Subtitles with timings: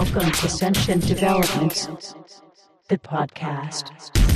[0.00, 2.14] Welcome to Sentient Developments,
[2.88, 4.29] the podcast.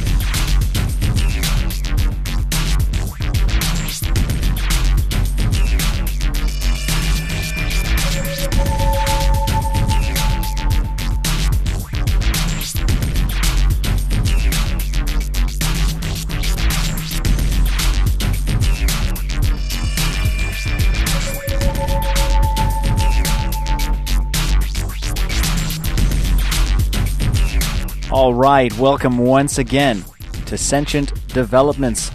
[28.14, 30.04] All right, welcome once again
[30.46, 32.12] to Sentient Developments,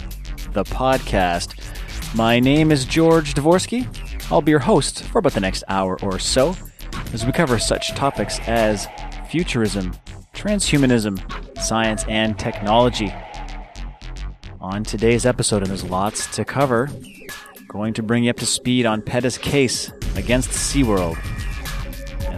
[0.54, 1.62] the podcast.
[2.14, 3.86] My name is George Dvorsky.
[4.32, 6.56] I'll be your host for about the next hour or so
[7.12, 8.88] as we cover such topics as
[9.28, 9.94] futurism,
[10.32, 11.20] transhumanism,
[11.60, 13.12] science, and technology.
[14.58, 16.88] On today's episode, and there's lots to cover,
[17.68, 21.18] going to bring you up to speed on PETA's case against SeaWorld.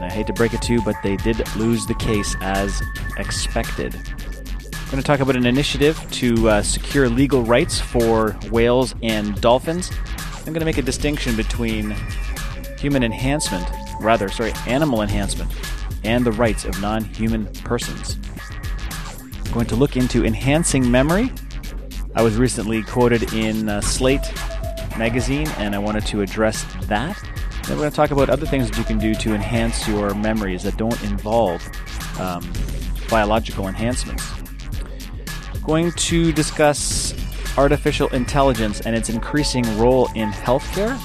[0.03, 2.83] And I hate to break it to you, but they did lose the case as
[3.19, 3.95] expected.
[3.95, 9.41] I'm going to talk about an initiative to uh, secure legal rights for whales and
[9.41, 9.92] dolphins.
[10.39, 11.95] I'm going to make a distinction between
[12.80, 13.64] human enhancement,
[14.00, 15.53] rather, sorry, animal enhancement,
[16.03, 18.19] and the rights of non human persons.
[19.45, 21.30] I'm going to look into enhancing memory.
[22.17, 24.33] I was recently quoted in uh, Slate
[24.98, 27.23] magazine, and I wanted to address that.
[27.67, 30.15] Then we're going to talk about other things that you can do to enhance your
[30.15, 31.67] memories that don't involve
[32.19, 32.53] um,
[33.09, 34.25] biological enhancements.
[35.63, 37.15] Going to discuss
[37.57, 40.99] artificial intelligence and its increasing role in healthcare.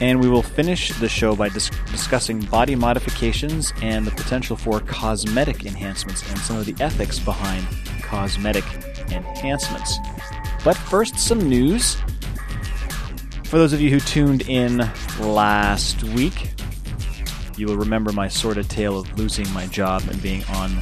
[0.00, 4.80] And we will finish the show by dis- discussing body modifications and the potential for
[4.80, 7.64] cosmetic enhancements and some of the ethics behind
[8.02, 8.64] cosmetic
[9.12, 9.98] enhancements.
[10.64, 11.96] But first, some news.
[13.52, 14.78] For those of you who tuned in
[15.20, 16.52] last week,
[17.58, 20.74] you will remember my sordid tale of losing my job and being on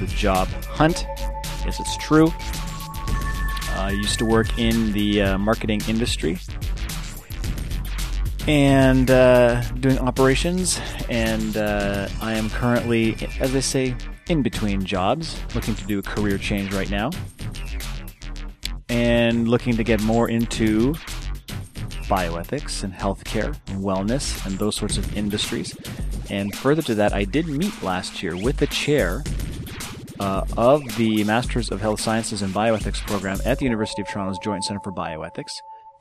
[0.00, 1.04] the job hunt.
[1.66, 2.32] Yes, it's true.
[3.72, 6.38] I used to work in the uh, marketing industry
[8.48, 10.80] and uh, doing operations,
[11.10, 13.94] and uh, I am currently, as they say,
[14.30, 17.10] in between jobs, looking to do a career change right now,
[18.88, 20.94] and looking to get more into
[22.04, 25.76] bioethics and healthcare and wellness and those sorts of industries.
[26.30, 29.22] And further to that, I did meet last year with the chair
[30.20, 34.38] uh, of the Masters of Health Sciences and Bioethics program at the University of Toronto's
[34.38, 35.52] Joint Center for Bioethics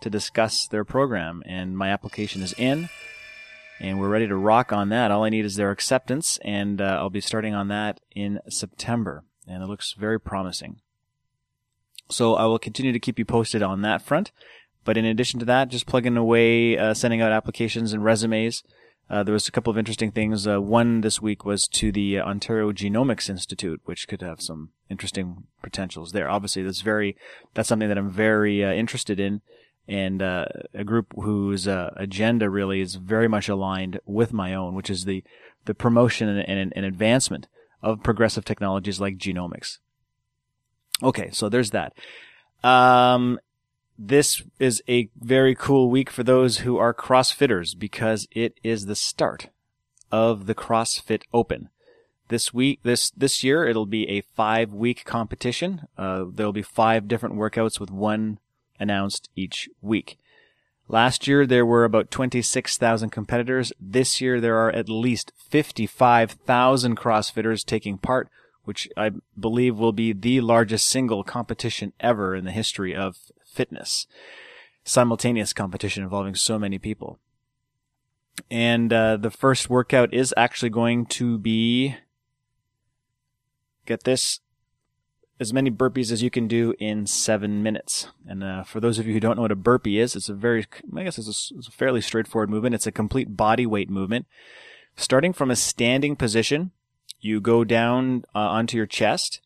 [0.01, 1.41] to discuss their program.
[1.45, 2.89] And my application is in,
[3.79, 5.11] and we're ready to rock on that.
[5.11, 9.23] All I need is their acceptance, and uh, I'll be starting on that in September.
[9.47, 10.79] And it looks very promising.
[12.09, 14.31] So I will continue to keep you posted on that front.
[14.85, 18.63] But in addition to that, just plugging away, uh, sending out applications and resumes.
[19.09, 20.47] Uh, there was a couple of interesting things.
[20.47, 25.43] Uh, one this week was to the Ontario Genomics Institute, which could have some interesting
[25.61, 26.29] potentials there.
[26.29, 27.15] Obviously, that's very
[27.53, 29.41] that's something that I'm very uh, interested in,
[29.87, 34.73] and uh, a group whose uh, agenda really is very much aligned with my own,
[34.73, 35.23] which is the
[35.65, 37.47] the promotion and, and, and advancement
[37.81, 39.79] of progressive technologies like genomics.
[41.01, 41.93] Okay, so there's that.
[42.63, 43.39] Um,
[43.97, 48.95] this is a very cool week for those who are CrossFitters because it is the
[48.95, 49.49] start
[50.11, 51.69] of the CrossFit Open.
[52.29, 55.87] This week, this this year, it'll be a five week competition.
[55.97, 58.39] Uh, there'll be five different workouts with one
[58.79, 60.17] announced each week.
[60.87, 63.71] Last year, there were about 26,000 competitors.
[63.79, 68.29] This year, there are at least 55,000 CrossFitters taking part,
[68.63, 73.17] which I believe will be the largest single competition ever in the history of
[73.53, 74.07] fitness.
[74.83, 77.19] Simultaneous competition involving so many people.
[78.49, 81.95] And uh, the first workout is actually going to be
[83.85, 84.39] get this
[85.39, 88.07] as many burpees as you can do in seven minutes.
[88.27, 90.33] And uh, for those of you who don't know what a burpee is, it's a
[90.33, 90.65] very,
[90.95, 92.75] I guess it's a, it's a fairly straightforward movement.
[92.75, 94.25] It's a complete body weight movement.
[94.95, 96.71] Starting from a standing position,
[97.19, 99.41] you go down uh, onto your chest,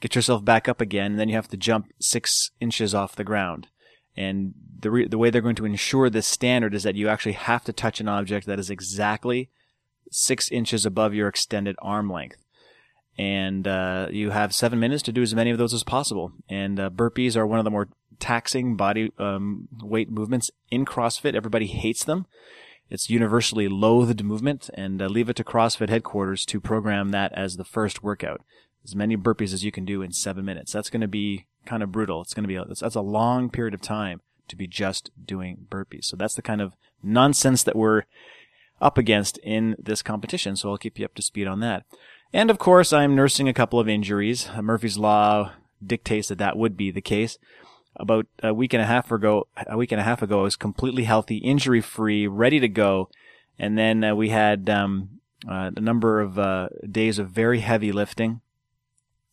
[0.00, 3.24] get yourself back up again, and then you have to jump six inches off the
[3.24, 3.68] ground.
[4.16, 7.32] And the re- the way they're going to ensure this standard is that you actually
[7.32, 9.50] have to touch an object that is exactly
[10.10, 12.44] six inches above your extended arm length.
[13.16, 16.32] And uh, you have seven minutes to do as many of those as possible.
[16.48, 17.88] And uh, burpees are one of the more
[18.20, 21.34] taxing body um, weight movements in CrossFit.
[21.34, 22.26] Everybody hates them.
[22.90, 27.56] It's universally loathed movement, and uh, leave it to CrossFit headquarters to program that as
[27.56, 28.40] the first workout
[28.88, 30.72] as many burpees as you can do in seven minutes.
[30.72, 32.22] That's going to be kind of brutal.
[32.22, 35.66] It's going to be, a, that's a long period of time to be just doing
[35.70, 36.06] burpees.
[36.06, 38.04] So that's the kind of nonsense that we're
[38.80, 40.56] up against in this competition.
[40.56, 41.84] So I'll keep you up to speed on that.
[42.32, 44.48] And of course, I'm nursing a couple of injuries.
[44.60, 45.52] Murphy's Law
[45.84, 47.38] dictates that that would be the case.
[47.96, 50.56] About a week and a half ago, a week and a half ago, I was
[50.56, 53.10] completely healthy, injury free, ready to go.
[53.58, 57.90] And then uh, we had um, uh, a number of uh, days of very heavy
[57.92, 58.40] lifting.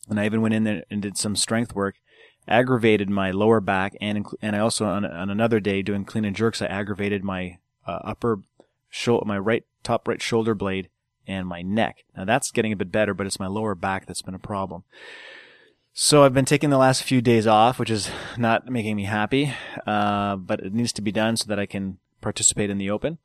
[0.09, 1.95] And I even went in there and did some strength work,
[2.47, 6.35] aggravated my lower back, and and I also on, on another day doing clean and
[6.35, 7.57] jerks, I aggravated my
[7.87, 8.39] uh, upper
[8.89, 10.89] shoulder, my right top right shoulder blade,
[11.27, 12.03] and my neck.
[12.15, 14.83] Now that's getting a bit better, but it's my lower back that's been a problem.
[15.97, 19.53] So I've been taking the last few days off, which is not making me happy,
[19.87, 23.17] uh, but it needs to be done so that I can participate in the Open.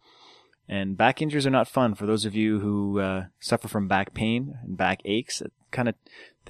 [0.68, 4.14] And back injuries are not fun for those of you who uh, suffer from back
[4.14, 5.40] pain and back aches.
[5.40, 5.96] It kind of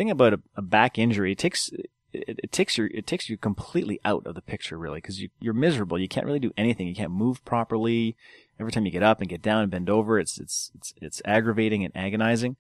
[0.00, 3.36] thing about a, a, back injury, it takes it, it, takes your it takes you
[3.36, 5.98] completely out of the picture really because you, you're miserable.
[5.98, 6.86] You can't really do anything.
[6.88, 8.16] You can't move properly.
[8.58, 11.22] Every time you get up and get down and bend over, it's it's it's it's
[11.26, 12.56] aggravating and agonizing.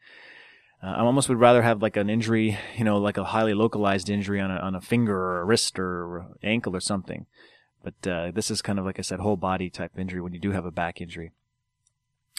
[0.82, 4.10] Uh, I almost would rather have like an injury, you know, like a highly localized
[4.10, 7.24] injury on a on a finger or a wrist or ankle or something.
[7.82, 10.40] But uh, this is kind of like I said, whole body type injury when you
[10.40, 11.32] do have a back injury.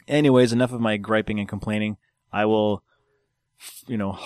[0.07, 1.97] Anyways, enough of my griping and complaining.
[2.31, 2.83] I will,
[3.87, 4.19] you know,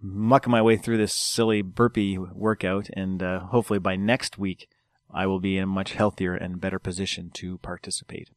[0.00, 4.68] muck my way through this silly burpee workout, and uh, hopefully by next week,
[5.12, 8.30] I will be in a much healthier and better position to participate.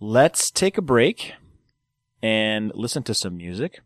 [0.00, 1.34] Let's take a break
[2.22, 3.80] and listen to some music.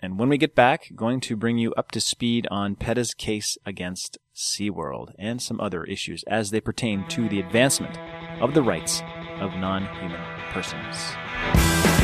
[0.00, 3.58] And when we get back, going to bring you up to speed on PETA's case
[3.66, 7.98] against SeaWorld and some other issues as they pertain to the advancement
[8.40, 9.02] of the rights
[9.40, 10.20] of non-human
[10.52, 11.97] persons.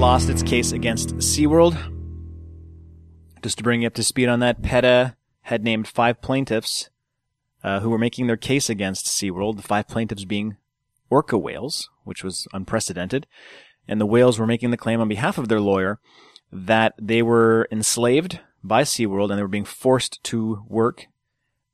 [0.00, 1.76] Lost its case against SeaWorld.
[3.42, 6.88] Just to bring you up to speed on that, PETA had named five plaintiffs
[7.62, 10.56] uh, who were making their case against SeaWorld, the five plaintiffs being
[11.10, 13.26] orca whales, which was unprecedented.
[13.86, 16.00] And the whales were making the claim on behalf of their lawyer
[16.50, 21.08] that they were enslaved by SeaWorld and they were being forced to work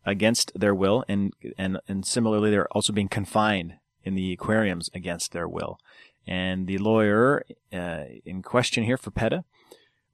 [0.04, 5.30] against their will and, and, and similarly they're also being confined in the aquariums against
[5.30, 5.78] their will.
[6.26, 9.44] And the lawyer uh, in question here for PETA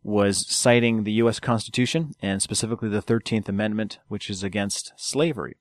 [0.03, 1.41] was citing the U.S.
[1.41, 5.57] Constitution and specifically the 13th Amendment, which is against slavery.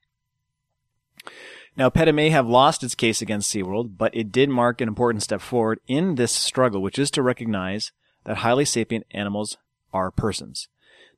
[1.77, 5.24] Now, PETA may have lost its case against SeaWorld, but it did mark an important
[5.24, 7.91] step forward in this struggle, which is to recognize
[8.25, 9.58] that highly sapient animals
[9.93, 10.67] are persons.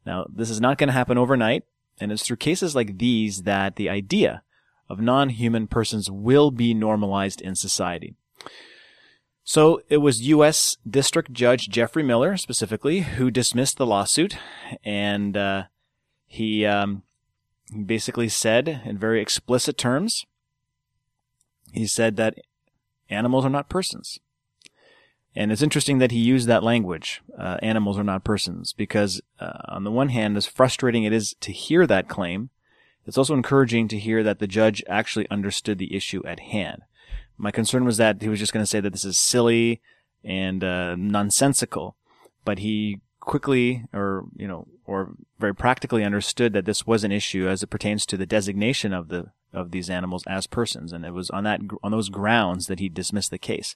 [0.06, 1.64] Now, this is not going to happen overnight,
[2.00, 4.44] and it's through cases like these that the idea
[4.90, 8.16] of non-human persons will be normalized in society.
[9.44, 10.78] So it was U.S.
[10.90, 14.38] District Judge Jeffrey Miller specifically who dismissed the lawsuit,
[14.86, 15.64] and uh,
[16.26, 17.04] he um,
[17.86, 20.26] basically said in very explicit terms,
[21.74, 22.36] he said that
[23.10, 24.20] animals are not persons.
[25.36, 29.64] And it's interesting that he used that language, uh, animals are not persons, because uh,
[29.68, 32.50] on the one hand, as frustrating it is to hear that claim,
[33.06, 36.84] it's also encouraging to hear that the judge actually understood the issue at hand.
[37.38, 39.82] My concern was that he was just going to say that this is silly
[40.24, 41.96] and uh, nonsensical,
[42.46, 47.48] but he quickly or you know or very practically understood that this was an issue
[47.48, 51.14] as it pertains to the designation of the of these animals as persons and it
[51.14, 53.76] was on that on those grounds that he dismissed the case.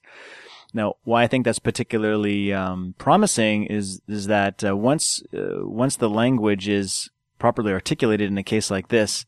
[0.73, 5.95] Now why i think that's particularly um, promising is is that uh, once uh, once
[5.95, 7.09] the language is
[7.39, 9.25] properly articulated in a case like this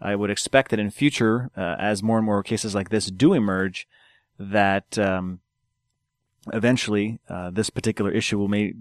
[0.00, 3.32] I would expect that in future, uh, as more and more cases like this do
[3.32, 3.86] emerge,
[4.38, 5.40] that um,
[6.52, 8.72] eventually uh, this particular issue will may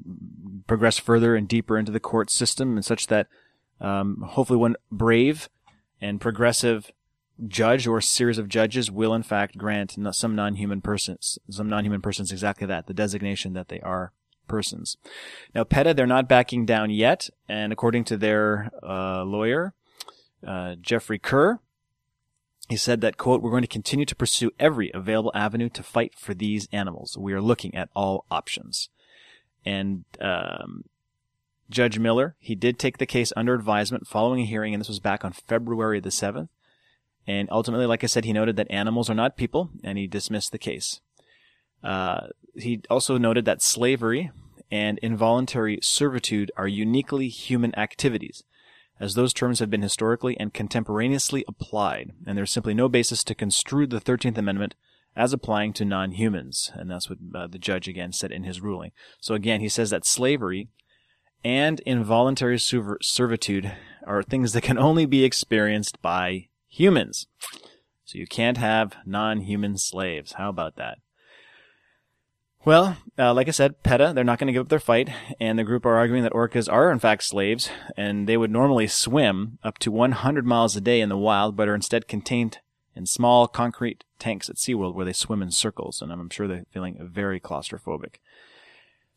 [0.67, 3.27] progress further and deeper into the court system, and such that
[3.81, 5.49] um, hopefully one brave
[6.01, 6.91] and progressive
[7.47, 12.31] judge or series of judges will in fact grant some non-human persons, some non-human persons
[12.31, 14.11] exactly that, the designation that they are
[14.47, 14.97] persons.
[15.53, 19.73] Now, PETA, they're not backing down yet, and according to their uh, lawyer,
[20.45, 21.59] uh, Jeffrey Kerr.
[22.67, 26.13] He said that, quote, we're going to continue to pursue every available avenue to fight
[26.15, 27.17] for these animals.
[27.17, 28.89] We are looking at all options.
[29.65, 30.83] And, um,
[31.69, 34.99] Judge Miller, he did take the case under advisement following a hearing, and this was
[34.99, 36.49] back on February the 7th.
[37.27, 40.51] And ultimately, like I said, he noted that animals are not people, and he dismissed
[40.51, 40.99] the case.
[41.83, 44.31] Uh, he also noted that slavery
[44.71, 48.43] and involuntary servitude are uniquely human activities,
[48.99, 53.35] as those terms have been historically and contemporaneously applied, and there's simply no basis to
[53.35, 54.75] construe the 13th Amendment
[55.15, 56.71] as applying to non-humans.
[56.75, 58.91] And that's what uh, the judge again said in his ruling.
[59.19, 60.69] So again, he says that slavery
[61.43, 63.71] and involuntary servitude
[64.05, 67.27] are things that can only be experienced by humans.
[68.05, 70.33] So you can't have non-human slaves.
[70.33, 70.97] How about that?
[72.65, 75.09] Well, uh, like I said, PETA, they're not going to give up their fight,
[75.39, 78.87] and the group are arguing that orcas are in fact slaves, and they would normally
[78.87, 82.59] swim up to 100 miles a day in the wild, but are instead contained
[82.95, 86.65] in small concrete tanks at SeaWorld where they swim in circles, and I'm sure they're
[86.71, 88.15] feeling very claustrophobic.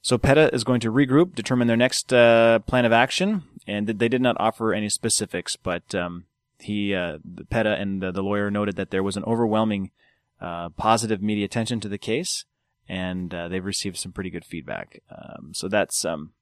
[0.00, 4.08] So PETA is going to regroup, determine their next uh, plan of action, and they
[4.08, 6.24] did not offer any specifics, but um,
[6.58, 7.18] he, uh,
[7.50, 9.92] PETA and the, the, lawyer noted that there was an overwhelming
[10.40, 12.44] uh, positive media attention to the case,
[12.88, 15.02] and uh, they've received some pretty good feedback.
[15.10, 16.32] Um, so that's um,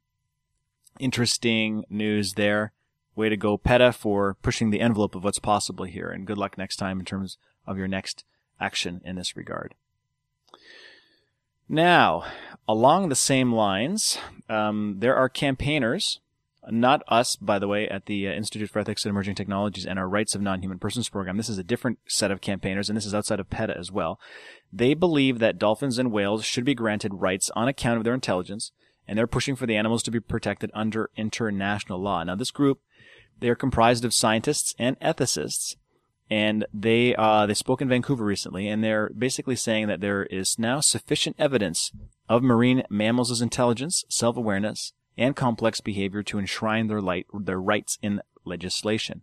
[0.99, 2.73] interesting news there.
[3.15, 6.57] Way to go, PETA, for pushing the envelope of what's possible here, and good luck
[6.57, 8.25] next time in terms of your next
[8.61, 9.75] action in this regard.
[11.69, 12.25] Now,
[12.69, 14.19] along the same lines,
[14.49, 16.21] um, there are campaigners
[16.69, 19.99] not us, by the way, at the uh, Institute for Ethics and Emerging Technologies and
[19.99, 21.37] our Rights of Non-Human Persons program.
[21.37, 24.21] This is a different set of campaigners, and this is outside of PETA as well.
[24.73, 28.73] They believe that dolphins and whales should be granted rights on account of their intelligence,
[29.09, 32.23] and they're pushing for the animals to be protected under international law.
[32.23, 32.81] Now, this group,
[33.39, 35.77] they are comprised of scientists and ethicists,
[36.29, 40.59] and they uh, they spoke in Vancouver recently, and they're basically saying that there is
[40.59, 41.91] now sufficient evidence
[42.29, 48.21] of marine mammals' intelligence, self-awareness, and complex behavior to enshrine their, light, their rights in
[48.45, 49.23] legislation.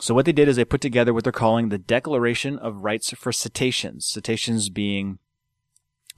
[0.00, 3.10] So what they did is they put together what they're calling the Declaration of Rights
[3.10, 4.06] for Cetaceans.
[4.06, 5.18] Cetaceans being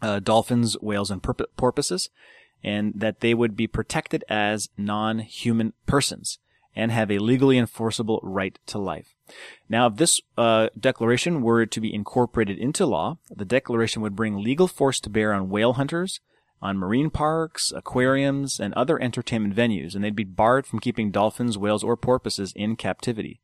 [0.01, 2.11] uh, dolphins, whales, and porpoises,
[2.63, 6.39] and that they would be protected as non-human persons
[6.75, 9.15] and have a legally enforceable right to life.
[9.69, 14.39] Now, if this uh, declaration were to be incorporated into law, the declaration would bring
[14.39, 16.21] legal force to bear on whale hunters,
[16.63, 21.59] on marine parks, aquariums, and other entertainment venues, and they'd be barred from keeping dolphins,
[21.59, 23.41] whales, or porpoises in captivity.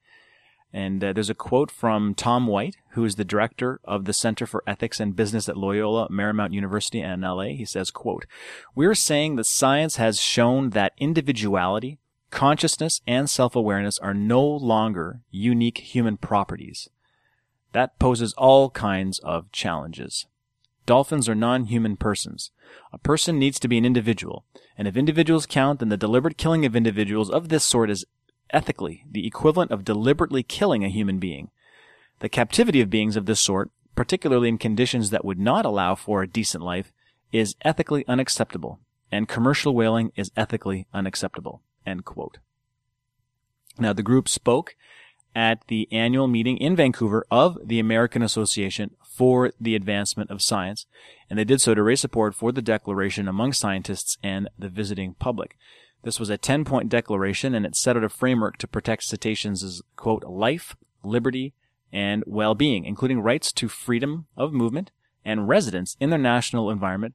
[0.72, 4.46] And uh, there's a quote from Tom White, who is the director of the Center
[4.46, 7.54] for Ethics and Business at Loyola Marymount University in LA.
[7.54, 8.26] He says, quote,
[8.74, 11.98] We're saying that science has shown that individuality,
[12.30, 16.90] consciousness, and self-awareness are no longer unique human properties.
[17.72, 20.26] That poses all kinds of challenges.
[20.88, 22.50] Dolphins are non-human persons.
[22.94, 24.46] A person needs to be an individual,
[24.78, 28.06] and if individuals count, then the deliberate killing of individuals of this sort is
[28.54, 31.50] ethically the equivalent of deliberately killing a human being.
[32.20, 36.22] The captivity of beings of this sort, particularly in conditions that would not allow for
[36.22, 36.90] a decent life,
[37.32, 38.80] is ethically unacceptable,
[39.12, 41.60] and commercial whaling is ethically unacceptable.
[43.78, 44.74] Now, the group spoke
[45.34, 50.86] at the annual meeting in Vancouver of the American Association for the Advancement of Science,
[51.28, 55.14] and they did so to raise support for the declaration among scientists and the visiting
[55.14, 55.56] public.
[56.02, 59.82] This was a 10 point declaration and it set out a framework to protect cetaceans'
[59.96, 61.54] quote, life, liberty,
[61.92, 64.90] and well being, including rights to freedom of movement
[65.24, 67.14] and residence in their national environment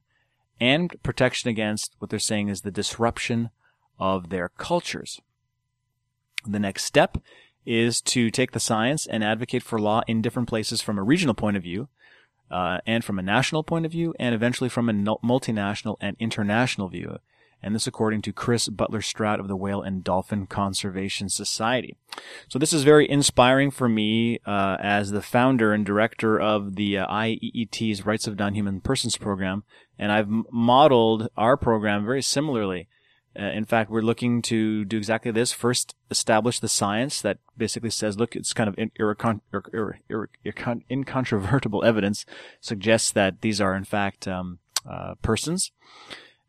[0.60, 3.50] and protection against what they're saying is the disruption
[3.98, 5.20] of their cultures.
[6.46, 7.18] The next step
[7.66, 11.34] is to take the science and advocate for law in different places from a regional
[11.34, 11.88] point of view,
[12.50, 16.88] uh, and from a national point of view, and eventually from a multinational and international
[16.88, 17.18] view
[17.64, 21.96] and this according to Chris Butler Stroud of the Whale and Dolphin Conservation Society.
[22.46, 26.98] So this is very inspiring for me uh, as the founder and director of the
[26.98, 29.64] uh, IEET's Rights of Non-Human Persons program,
[29.98, 32.86] and I've modeled our program very similarly.
[33.38, 35.52] Uh, in fact, we're looking to do exactly this.
[35.52, 40.28] First, establish the science that basically says, look, it's kind of in, irrecon, ir, ir,
[40.44, 42.24] ir, incontrovertible evidence
[42.60, 45.72] suggests that these are in fact um, uh, persons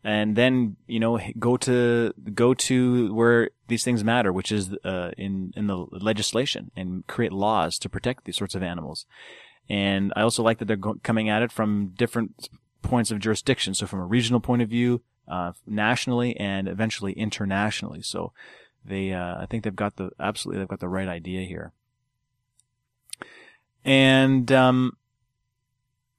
[0.06, 5.12] and then you know go to go to where these things matter, which is uh,
[5.18, 9.08] in in the legislation, and create laws to protect these sorts of animals.
[9.68, 12.50] And I also like that they're go- coming at it from different
[12.84, 18.02] points of jurisdiction, so from a regional point of view, uh, nationally, and eventually internationally.
[18.02, 18.32] So
[18.84, 21.74] they, uh, I think they've got the absolutely they've got the right idea here.
[23.84, 24.98] And um,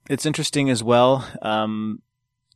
[0.08, 1.28] it's interesting as well.
[1.42, 2.02] Um,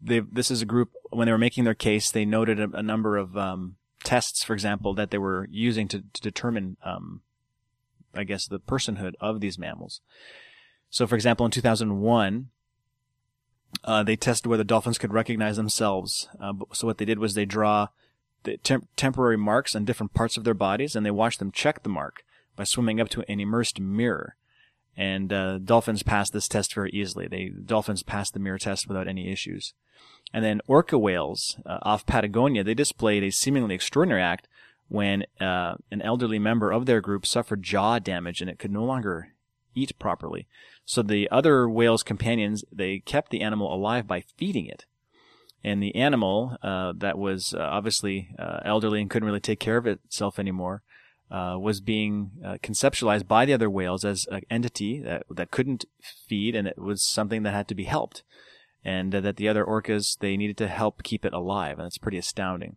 [0.02, 3.16] this is a group when they were making their case, they noted a, a number
[3.16, 7.20] of um, tests, for example, that they were using to, to determine, um,
[8.14, 10.00] I guess, the personhood of these mammals.
[10.88, 12.48] So, for example, in 2001,
[13.85, 16.28] uh, they tested whether dolphins could recognize themselves.
[16.40, 17.88] Uh, so, what they did was they draw
[18.42, 21.83] the temp- temporary marks on different parts of their bodies, and they watched them check
[21.83, 22.24] the mark
[22.56, 24.37] by swimming up to an immersed mirror.
[24.96, 27.26] And uh, dolphins passed this test very easily.
[27.26, 29.72] They dolphins passed the mirror test without any issues.
[30.33, 34.48] And then orca whales uh, off Patagonia, they displayed a seemingly extraordinary act
[34.88, 38.85] when uh, an elderly member of their group suffered jaw damage and it could no
[38.85, 39.35] longer
[39.74, 40.46] eat properly.
[40.85, 44.87] So the other whale's companions, they kept the animal alive by feeding it.
[45.62, 49.76] And the animal uh, that was uh, obviously uh, elderly and couldn't really take care
[49.76, 50.83] of itself anymore
[51.30, 52.30] uh, was being
[52.62, 57.02] conceptualized by the other whales as an entity that, that couldn't feed and it was
[57.02, 58.24] something that had to be helped
[58.85, 61.98] and uh, that the other orcas, they needed to help keep it alive, and that's
[61.98, 62.76] pretty astounding.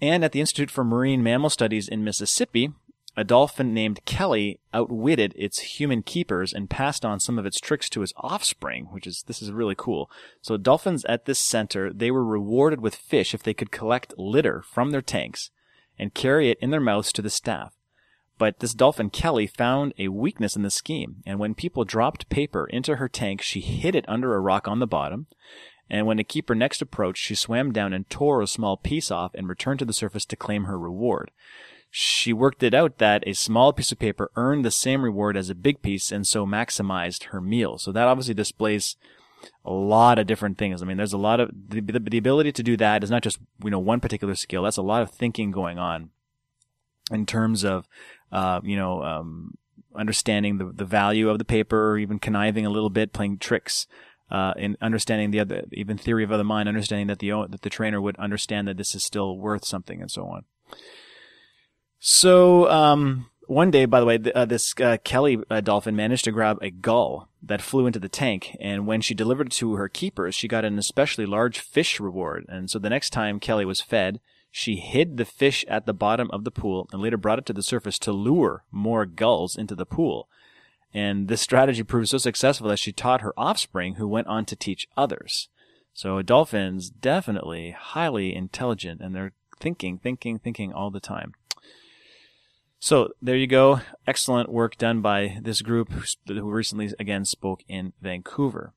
[0.00, 2.72] And at the Institute for Marine Mammal Studies in Mississippi,
[3.16, 7.88] a dolphin named Kelly outwitted its human keepers and passed on some of its tricks
[7.90, 10.10] to his offspring, which is, this is really cool.
[10.42, 14.62] So dolphins at this center, they were rewarded with fish if they could collect litter
[14.62, 15.50] from their tanks
[15.98, 17.74] and carry it in their mouths to the staff.
[18.38, 22.64] But this dolphin Kelly found a weakness in the scheme, and when people dropped paper
[22.64, 25.26] into her tank, she hid it under a rock on the bottom.
[25.90, 29.34] And when a keeper next approached, she swam down and tore a small piece off
[29.34, 31.32] and returned to the surface to claim her reward.
[31.90, 35.50] She worked it out that a small piece of paper earned the same reward as
[35.50, 37.78] a big piece and so maximized her meal.
[37.78, 38.96] So that obviously displays
[39.64, 40.82] a lot of different things.
[40.82, 43.22] I mean, there's a lot of the, the, the ability to do that is not
[43.22, 44.62] just, you know, one particular skill.
[44.62, 46.10] That's a lot of thinking going on
[47.10, 47.88] in terms of
[48.32, 49.56] uh, you know, um,
[49.94, 53.86] understanding the, the value of the paper, or even conniving a little bit, playing tricks,
[54.30, 57.70] uh, in understanding the other, even theory of other mind, understanding that the that the
[57.70, 60.44] trainer would understand that this is still worth something, and so on.
[62.02, 66.32] So um, one day, by the way, uh, this uh, Kelly uh, dolphin managed to
[66.32, 69.88] grab a gull that flew into the tank, and when she delivered it to her
[69.88, 72.46] keepers, she got an especially large fish reward.
[72.48, 74.18] And so the next time Kelly was fed,
[74.50, 77.52] she hid the fish at the bottom of the pool and later brought it to
[77.52, 80.28] the surface to lure more gulls into the pool.
[80.92, 84.56] And this strategy proved so successful that she taught her offspring who went on to
[84.56, 85.48] teach others.
[85.92, 91.34] So dolphins definitely highly intelligent and they're thinking, thinking, thinking all the time.
[92.82, 93.80] So there you go.
[94.06, 95.92] Excellent work done by this group
[96.26, 98.72] who recently again spoke in Vancouver.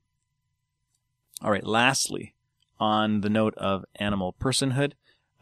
[1.41, 1.65] All right.
[1.65, 2.35] Lastly,
[2.79, 4.91] on the note of animal personhood,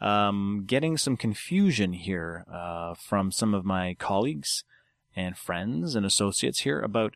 [0.00, 4.62] um, getting some confusion here uh, from some of my colleagues
[5.16, 7.14] and friends and associates here about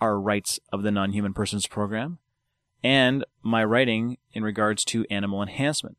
[0.00, 2.18] our rights of the non-human persons program
[2.82, 5.96] and my writing in regards to animal enhancement.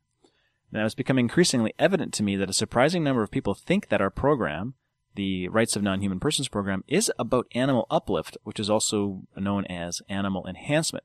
[0.72, 4.00] Now, it's become increasingly evident to me that a surprising number of people think that
[4.00, 4.74] our program,
[5.14, 10.02] the Rights of Non-Human Persons program, is about animal uplift, which is also known as
[10.08, 11.04] animal enhancement.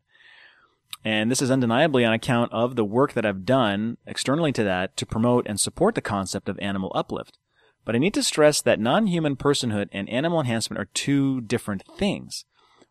[1.03, 4.97] And this is undeniably on account of the work that I've done externally to that
[4.97, 7.37] to promote and support the concept of animal uplift.
[7.83, 12.45] But I need to stress that non-human personhood and animal enhancement are two different things.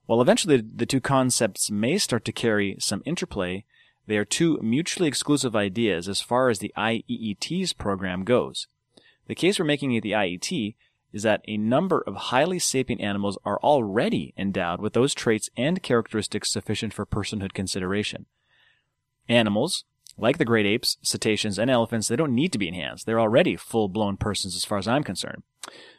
[0.06, 3.64] While eventually the two concepts may start to carry some interplay,
[4.06, 8.68] they are two mutually exclusive ideas as far as the IEET's program goes.
[9.26, 10.74] The case we're making at the IEET
[11.14, 15.82] is that a number of highly sapient animals are already endowed with those traits and
[15.82, 18.26] characteristics sufficient for personhood consideration.
[19.28, 19.84] Animals,
[20.18, 23.06] like the great apes, cetaceans, and elephants, they don't need to be enhanced.
[23.06, 25.44] They're already full-blown persons as far as I'm concerned.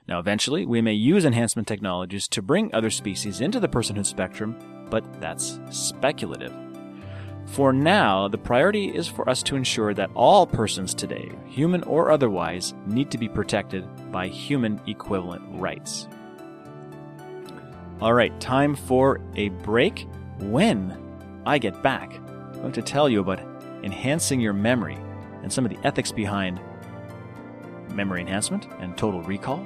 [0.08, 4.58] Now, eventually, we may use enhancement technologies to bring other species into the personhood spectrum,
[4.90, 6.65] but that's speculative.
[7.46, 12.12] For now, the priority is for us to ensure that all persons today, human or
[12.12, 16.08] otherwise, need to be protected by human equivalent rights.
[18.02, 20.08] All right, time for a break.
[20.40, 20.98] When
[21.46, 22.14] I get back,
[22.54, 23.40] I'm going to tell you about
[23.84, 24.98] enhancing your memory
[25.44, 26.60] and some of the ethics behind
[27.90, 29.60] memory enhancement and total recall,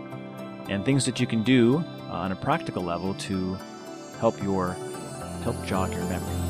[0.69, 3.57] and things that you can do on a practical level to
[4.19, 4.75] help your
[5.43, 6.48] help jog your memory.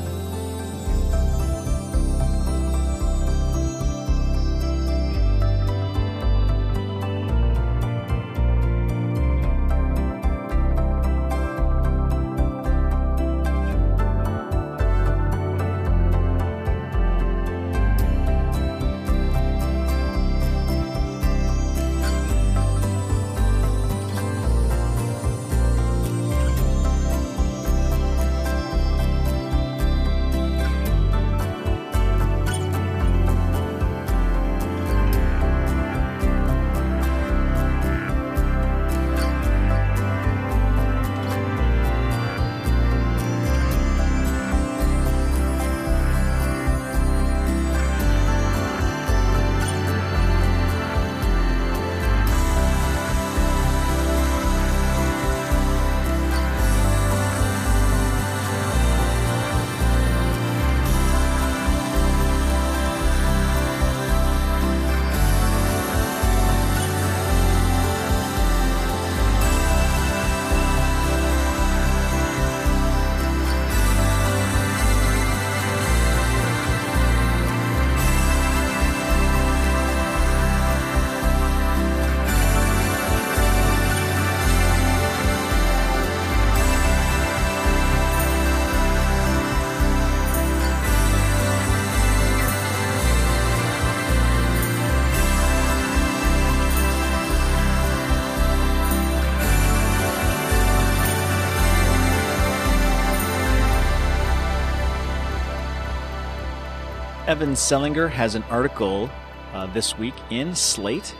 [107.40, 109.08] Evan Selinger has an article
[109.54, 111.14] uh, this week in Slate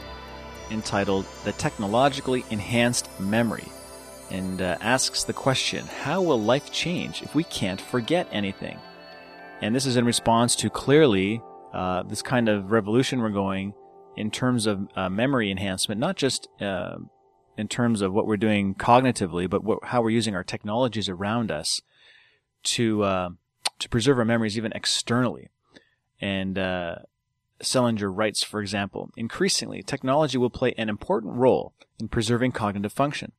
[0.71, 3.65] entitled The Technologically Enhanced Memory
[4.29, 8.79] and uh, asks the question How will life change if we can't forget anything?
[9.63, 11.41] And this is in response to clearly
[11.73, 13.73] uh, this kind of revolution we're going
[14.15, 16.97] in terms of uh, memory enhancement, not just uh,
[17.57, 21.51] in terms of what we're doing cognitively, but what, how we're using our technologies around
[21.51, 21.81] us
[22.65, 23.31] to uh,
[23.79, 25.49] to preserve our memories even externally.
[26.21, 26.97] And uh,
[27.63, 33.33] Selinger writes, for example, increasingly, technology will play an important role in preserving cognitive function.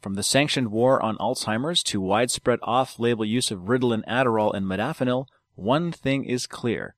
[0.00, 5.26] From the sanctioned war on Alzheimer's to widespread off-label use of Ritalin, Adderall, and Modafinil,
[5.56, 6.94] one thing is clear.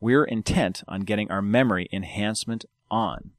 [0.00, 3.30] We're intent on getting our memory enhancement on.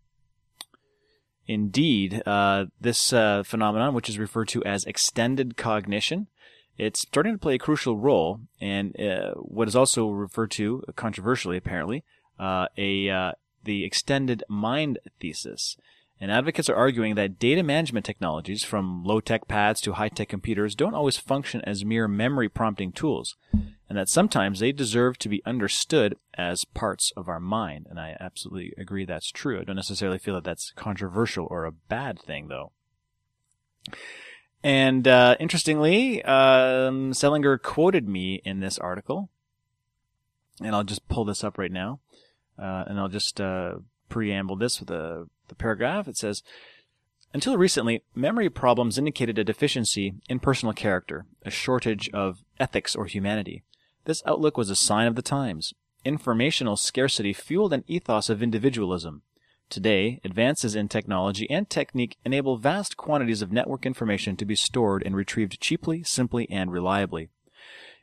[1.46, 6.28] Indeed, uh, this uh, phenomenon, which is referred to as extended cognition,
[6.78, 11.58] it's starting to play a crucial role, and uh, what is also referred to, controversially
[11.58, 12.04] apparently,
[12.40, 13.32] uh, a uh,
[13.64, 15.78] the extended mind thesis.
[16.20, 20.94] And advocates are arguing that data management technologies, from low-tech pads to high-tech computers, don't
[20.94, 23.36] always function as mere memory prompting tools,
[23.90, 27.88] and that sometimes they deserve to be understood as parts of our mind.
[27.90, 29.60] And I absolutely agree that's true.
[29.60, 32.72] I don't necessarily feel that that's controversial or a bad thing, though.
[34.64, 39.30] And uh, interestingly, um, Selinger quoted me in this article,
[40.62, 42.00] and I'll just pull this up right now,
[42.58, 43.76] uh, and I'll just uh,
[44.08, 46.08] preamble this with a, the paragraph.
[46.08, 46.44] It says,
[47.34, 53.06] until recently, memory problems indicated a deficiency in personal character, a shortage of ethics or
[53.06, 53.64] humanity.
[54.06, 55.74] This outlook was a sign of the times.
[56.06, 59.24] Informational scarcity fueled an ethos of individualism.
[59.74, 65.02] Today, advances in technology and technique enable vast quantities of network information to be stored
[65.04, 67.30] and retrieved cheaply, simply, and reliably.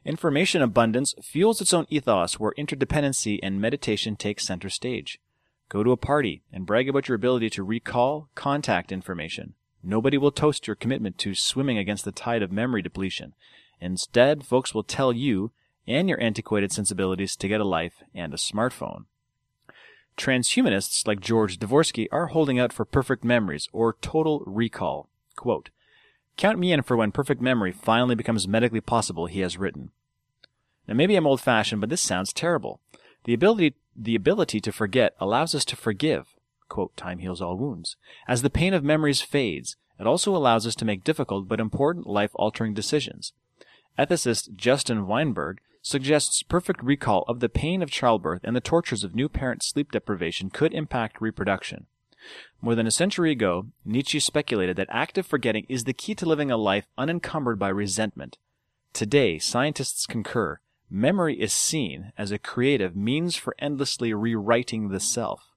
[0.05, 5.21] Information abundance fuels its own ethos where interdependency and meditation take center stage.
[5.69, 9.55] Go to a party and brag about your ability to recall contact information.
[9.81, 13.33] Nobody will toast your commitment to swimming against the tide of memory depletion.
[13.81, 15.53] Instead, folks will tell you
[15.87, 19.05] and your antiquated sensibilities to get a life and a smartphone.
[20.21, 25.09] Transhumanists like George Dvorsky are holding out for perfect memories or total recall.
[25.35, 25.71] Quote,
[26.37, 29.93] Count me in for when perfect memory finally becomes medically possible, he has written.
[30.87, 32.81] Now maybe I'm old fashioned, but this sounds terrible.
[33.25, 36.35] The ability the ability to forget allows us to forgive.
[36.69, 37.97] Quote, time heals all wounds.
[38.29, 42.07] As the pain of memories fades, it also allows us to make difficult but important
[42.07, 43.33] life altering decisions.
[43.99, 49.15] Ethicist Justin Weinberg suggests perfect recall of the pain of childbirth and the tortures of
[49.15, 51.87] new parent sleep deprivation could impact reproduction.
[52.61, 56.51] More than a century ago, Nietzsche speculated that active forgetting is the key to living
[56.51, 58.37] a life unencumbered by resentment.
[58.93, 60.61] Today, scientists concur
[60.93, 65.53] Memory is seen as a creative means for endlessly rewriting the self.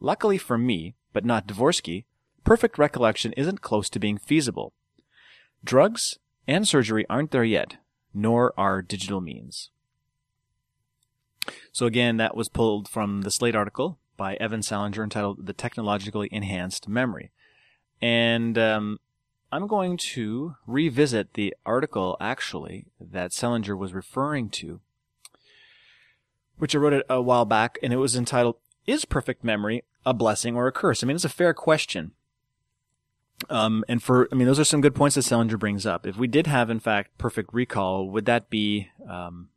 [0.00, 2.04] Luckily for me, but not Dvorsky,
[2.42, 4.72] perfect recollection isn't close to being feasible.
[5.62, 7.76] Drugs and surgery aren't there yet,
[8.16, 9.68] nor are digital means.
[11.70, 16.28] So again, that was pulled from the Slate article by Evan Selinger entitled "The Technologically
[16.32, 17.30] Enhanced Memory,"
[18.00, 18.98] and um,
[19.52, 24.80] I'm going to revisit the article actually that Selinger was referring to,
[26.56, 30.14] which I wrote it a while back, and it was entitled "Is Perfect Memory a
[30.14, 32.12] Blessing or a Curse?" I mean, it's a fair question.
[33.50, 36.06] Um, and for, I mean, those are some good points that Selinger brings up.
[36.06, 39.48] If we did have, in fact, perfect recall, would that be um,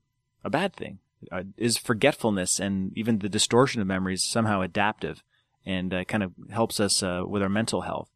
[0.44, 1.00] a bad thing?
[1.32, 5.22] Uh, is forgetfulness and even the distortion of memories somehow adaptive
[5.66, 8.10] and uh, kind of helps us uh, with our mental health?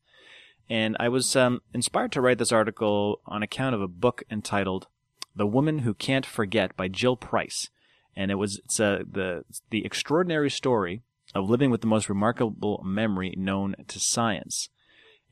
[0.69, 4.87] And I was um, inspired to write this article on account of a book entitled
[5.35, 7.69] "The Woman Who Can't Forget" by Jill Price,
[8.15, 11.01] and it was it's uh, the the extraordinary story
[11.35, 14.69] of living with the most remarkable memory known to science.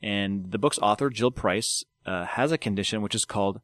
[0.02, 3.60] And the book's author, Jill Price, uh, has a condition which is called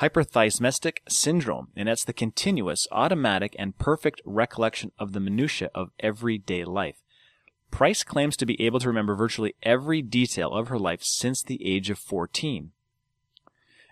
[0.00, 6.64] hyperthymestic syndrome, and that's the continuous, automatic, and perfect recollection of the minutiae of everyday
[6.64, 6.96] life.
[7.70, 11.64] Price claims to be able to remember virtually every detail of her life since the
[11.66, 12.70] age of 14.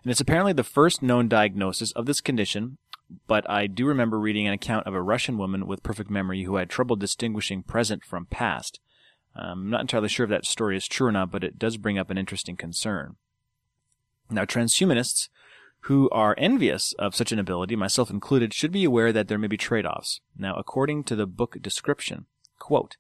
[0.03, 2.79] And it's apparently the first known diagnosis of this condition,
[3.27, 6.57] but I do remember reading an account of a Russian woman with perfect memory who
[6.57, 8.81] had trouble distinguishing present from past.
[9.37, 11.77] Um, I'm not entirely sure if that story is true or not, but it does
[11.77, 13.17] bring up an interesting concern.
[14.31, 15.29] Now, transhumanists
[15.81, 19.49] who are envious of such an ability, myself included, should be aware that there may
[19.49, 20.21] be trade-offs.
[20.37, 22.27] Now, according to the book description,
[22.59, 22.97] quote,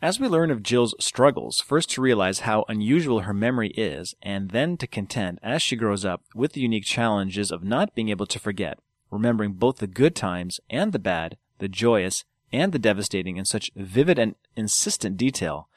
[0.00, 4.50] as we learn of Jill's struggles, first to realize how unusual her memory is, and
[4.50, 8.26] then to contend, as she grows up, with the unique challenges of not being able
[8.26, 8.78] to forget,
[9.10, 13.70] remembering both the good times and the bad, the joyous and the devastating in such
[13.76, 15.68] vivid and insistent detail.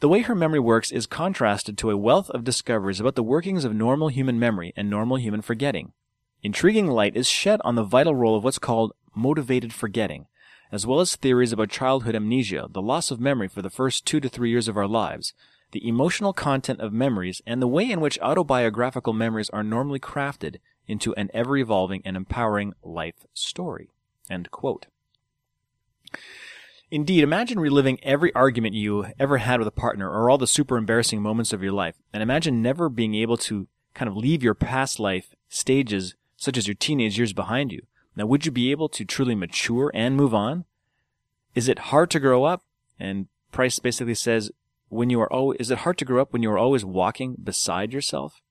[0.00, 3.64] The way her memory works is contrasted to a wealth of discoveries about the workings
[3.64, 5.92] of normal human memory and normal human forgetting.
[6.42, 10.26] Intriguing light is shed on the vital role of what's called motivated forgetting,
[10.72, 14.18] as well as theories about childhood amnesia, the loss of memory for the first two
[14.20, 15.34] to three years of our lives,
[15.72, 20.56] the emotional content of memories, and the way in which autobiographical memories are normally crafted
[20.86, 23.90] into an ever evolving and empowering life story.
[26.90, 30.76] Indeed, imagine reliving every argument you ever had with a partner or all the super
[30.76, 34.54] embarrassing moments of your life, and imagine never being able to kind of leave your
[34.54, 37.80] past life stages, such as your teenage years, behind you.
[38.14, 40.66] Now, would you be able to truly mature and move on?
[41.54, 42.62] Is it hard to grow up?
[43.00, 44.50] And Price basically says,
[44.88, 47.36] when you are always, is it hard to grow up when you are always walking
[47.42, 48.42] beside yourself?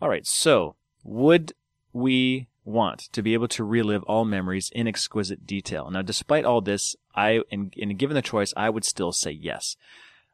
[0.00, 0.26] All right.
[0.26, 1.54] So would
[1.92, 5.90] we want to be able to relive all memories in exquisite detail?
[5.90, 9.76] Now, despite all this, I, in, in given the choice, I would still say yes.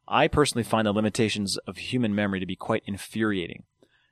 [0.06, 3.64] I personally find the limitations of human memory to be quite infuriating.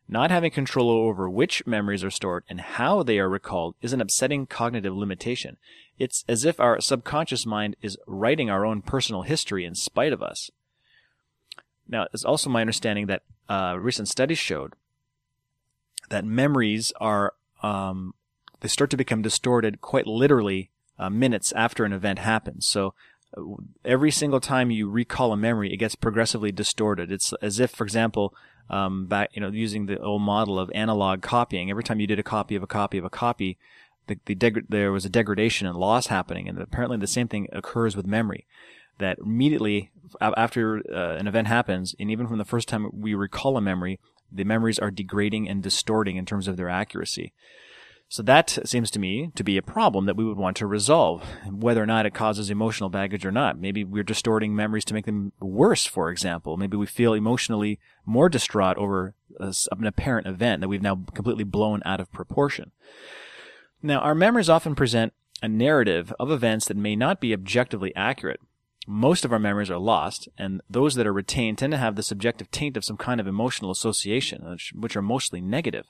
[0.09, 4.01] Not having control over which memories are stored and how they are recalled is an
[4.01, 5.57] upsetting cognitive limitation.
[5.99, 10.23] It's as if our subconscious mind is writing our own personal history in spite of
[10.23, 10.51] us.
[11.89, 14.75] Now, it's also my understanding that uh, recent studies showed
[16.09, 18.15] that memories are um,
[18.61, 22.67] they start to become distorted quite literally uh, minutes after an event happens.
[22.67, 22.95] So
[23.37, 23.43] uh,
[23.85, 27.13] every single time you recall a memory, it gets progressively distorted.
[27.13, 28.35] It's as if, for example,
[28.69, 31.71] um, back you know using the old model of analog copying.
[31.71, 33.59] Every time you did a copy of a copy of a copy,
[34.07, 37.49] the, the deg- there was a degradation and loss happening, and apparently the same thing
[37.53, 38.47] occurs with memory.
[38.99, 39.91] That immediately
[40.21, 44.01] after uh, an event happens, and even from the first time we recall a memory,
[44.37, 47.33] the memories are degrading and distorting in terms of their accuracy.
[48.09, 51.25] So that seems to me to be a problem that we would want to resolve,
[51.51, 53.59] whether or not it causes emotional baggage or not.
[53.59, 56.57] Maybe we're distorting memories to make them worse, for example.
[56.57, 61.83] Maybe we feel emotionally more distraught over an apparent event that we've now completely blown
[61.85, 62.71] out of proportion.
[63.83, 68.41] Now, our memories often present a narrative of events that may not be objectively accurate.
[68.87, 72.05] Most of our memories are lost, and those that are retained tend to have the
[72.05, 75.87] subjective taint of some kind of emotional association, which are mostly negative.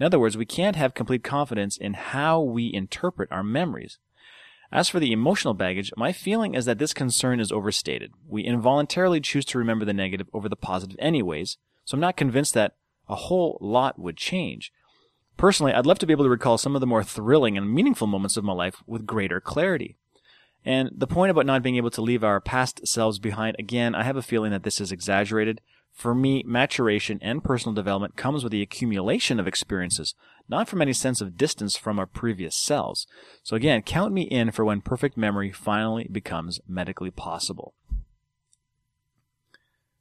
[0.00, 3.98] In other words, we can't have complete confidence in how we interpret our memories.
[4.72, 8.12] As for the emotional baggage, my feeling is that this concern is overstated.
[8.26, 12.54] We involuntarily choose to remember the negative over the positive anyways, so I'm not convinced
[12.54, 12.76] that
[13.08, 14.72] a whole lot would change.
[15.36, 18.06] Personally, I'd love to be able to recall some of the more thrilling and meaningful
[18.06, 19.96] moments of my life with greater clarity.
[20.68, 24.02] And the point about not being able to leave our past selves behind, again, I
[24.02, 25.62] have a feeling that this is exaggerated.
[25.94, 30.14] For me, maturation and personal development comes with the accumulation of experiences,
[30.46, 33.06] not from any sense of distance from our previous selves.
[33.42, 37.72] So again, count me in for when perfect memory finally becomes medically possible.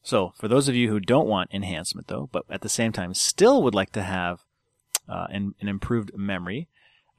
[0.02, 3.14] So, for those of you who don't want enhancement though, but at the same time
[3.14, 4.44] still would like to have
[5.08, 6.68] uh, an, an improved memory,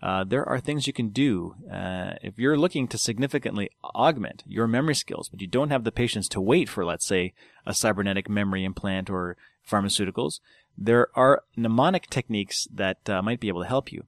[0.01, 1.55] uh, there are things you can do.
[1.71, 5.93] Uh, if you're looking to significantly augment your memory skills, but you don't have the
[5.93, 7.33] patience to wait for, let's say,
[7.67, 9.37] a cybernetic memory implant or
[9.69, 10.41] pharmaceuticals,
[10.77, 14.05] there are mnemonic techniques that uh, might be able to help you.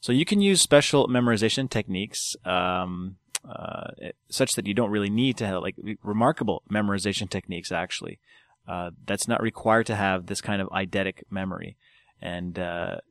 [0.00, 3.16] So you can use special memorization techniques, um,
[3.48, 3.90] uh,
[4.28, 7.72] such that you don't really need to have like remarkable memorization techniques.
[7.72, 8.20] Actually,
[8.68, 11.76] uh, that's not required to have this kind of eidetic memory,
[12.22, 12.58] and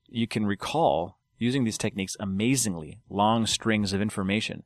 [0.08, 4.64] you can recall using these techniques amazingly long strings of information,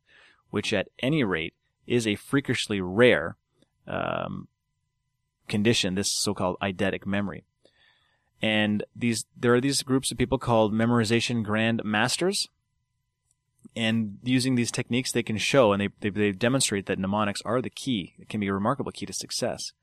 [0.49, 1.53] which at any rate
[1.88, 3.38] is a freakishly rare
[3.88, 4.47] um,
[5.47, 7.43] condition, this so-called eidetic memory.
[8.41, 12.47] And these, there are these groups of people called memorization grand masters.
[13.75, 17.62] And using these techniques, they can show and they, they, they demonstrate that mnemonics are
[17.62, 18.15] the key.
[18.17, 19.73] It can be a remarkable key to success.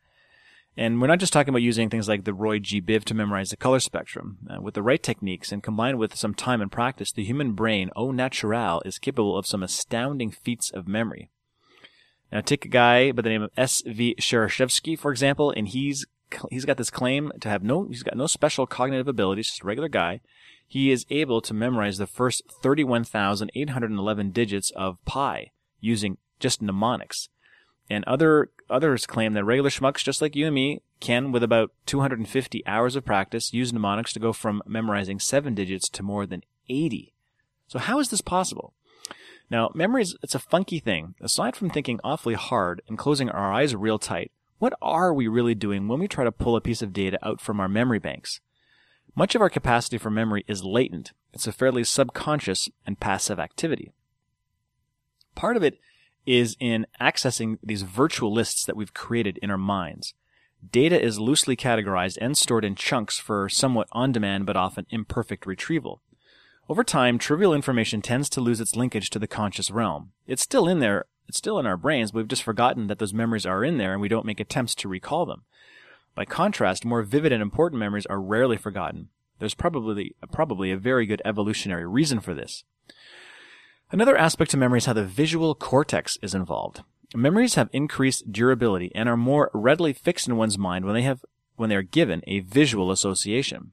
[0.76, 2.82] And we're not just talking about using things like the Roy G.
[2.82, 4.38] Biv to memorize the color spectrum.
[4.48, 7.90] Uh, with the right techniques and combined with some time and practice, the human brain,
[7.96, 11.30] au naturel, is capable of some astounding feats of memory.
[12.30, 14.16] Now, take a guy by the name of S.V.
[14.20, 16.04] Shereshevsky, for example, and he's
[16.50, 19.66] he's got this claim to have no he's got no special cognitive abilities, just a
[19.66, 20.20] regular guy.
[20.68, 27.28] He is able to memorize the first 31,811 digits of pi using just mnemonics.
[27.88, 31.72] And other others claim that regular schmucks, just like you and me, can, with about
[31.86, 36.42] 250 hours of practice, use mnemonics to go from memorizing seven digits to more than
[36.68, 37.12] 80.
[37.68, 38.74] So how is this possible?
[39.50, 41.14] Now, memory is, it's a funky thing.
[41.20, 45.54] Aside from thinking awfully hard and closing our eyes real tight, what are we really
[45.54, 48.40] doing when we try to pull a piece of data out from our memory banks?
[49.14, 51.12] Much of our capacity for memory is latent.
[51.32, 53.92] It's a fairly subconscious and passive activity.
[55.34, 55.78] Part of it
[56.26, 60.14] is in accessing these virtual lists that we've created in our minds.
[60.72, 65.46] Data is loosely categorized and stored in chunks for somewhat on demand but often imperfect
[65.46, 66.02] retrieval.
[66.68, 70.10] Over time, trivial information tends to lose its linkage to the conscious realm.
[70.26, 73.14] It's still in there, it's still in our brains, but we've just forgotten that those
[73.14, 75.44] memories are in there and we don't make attempts to recall them.
[76.16, 79.10] By contrast, more vivid and important memories are rarely forgotten.
[79.38, 82.64] There's probably, probably a very good evolutionary reason for this.
[83.92, 86.82] Another aspect to memory is how the visual cortex is involved.
[87.14, 91.24] Memories have increased durability and are more readily fixed in one's mind when they have
[91.54, 93.70] when they are given a visual association.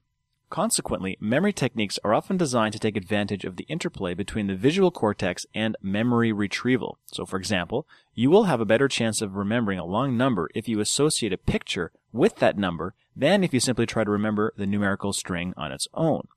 [0.52, 4.92] Consequently, memory techniques are often designed to take advantage of the interplay between the visual
[4.92, 7.00] cortex and memory retrieval.
[7.08, 10.68] So, for example, you will have a better chance of remembering a long number if
[10.68, 14.68] you associate a picture with that number than if you simply try to remember the
[14.68, 16.28] numerical string on its own.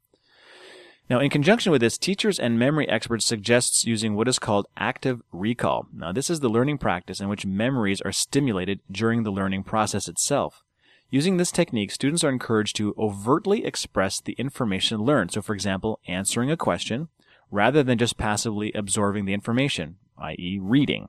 [1.08, 5.22] Now, in conjunction with this, teachers and memory experts suggests using what is called active
[5.30, 5.86] recall.
[5.92, 10.08] Now, this is the learning practice in which memories are stimulated during the learning process
[10.08, 10.64] itself.
[11.08, 15.30] Using this technique, students are encouraged to overtly express the information learned.
[15.30, 17.08] So, for example, answering a question
[17.52, 21.08] rather than just passively absorbing the information, i.e., reading.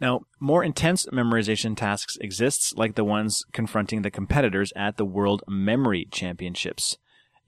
[0.00, 5.42] Now, more intense memorization tasks exists like the ones confronting the competitors at the World
[5.48, 6.98] Memory Championships.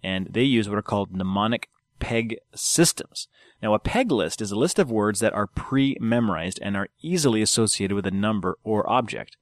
[0.02, 3.28] And they use what are called mnemonic peg systems.
[3.62, 7.42] Now, a peg list is a list of words that are pre-memorized and are easily
[7.42, 9.36] associated with a number or object.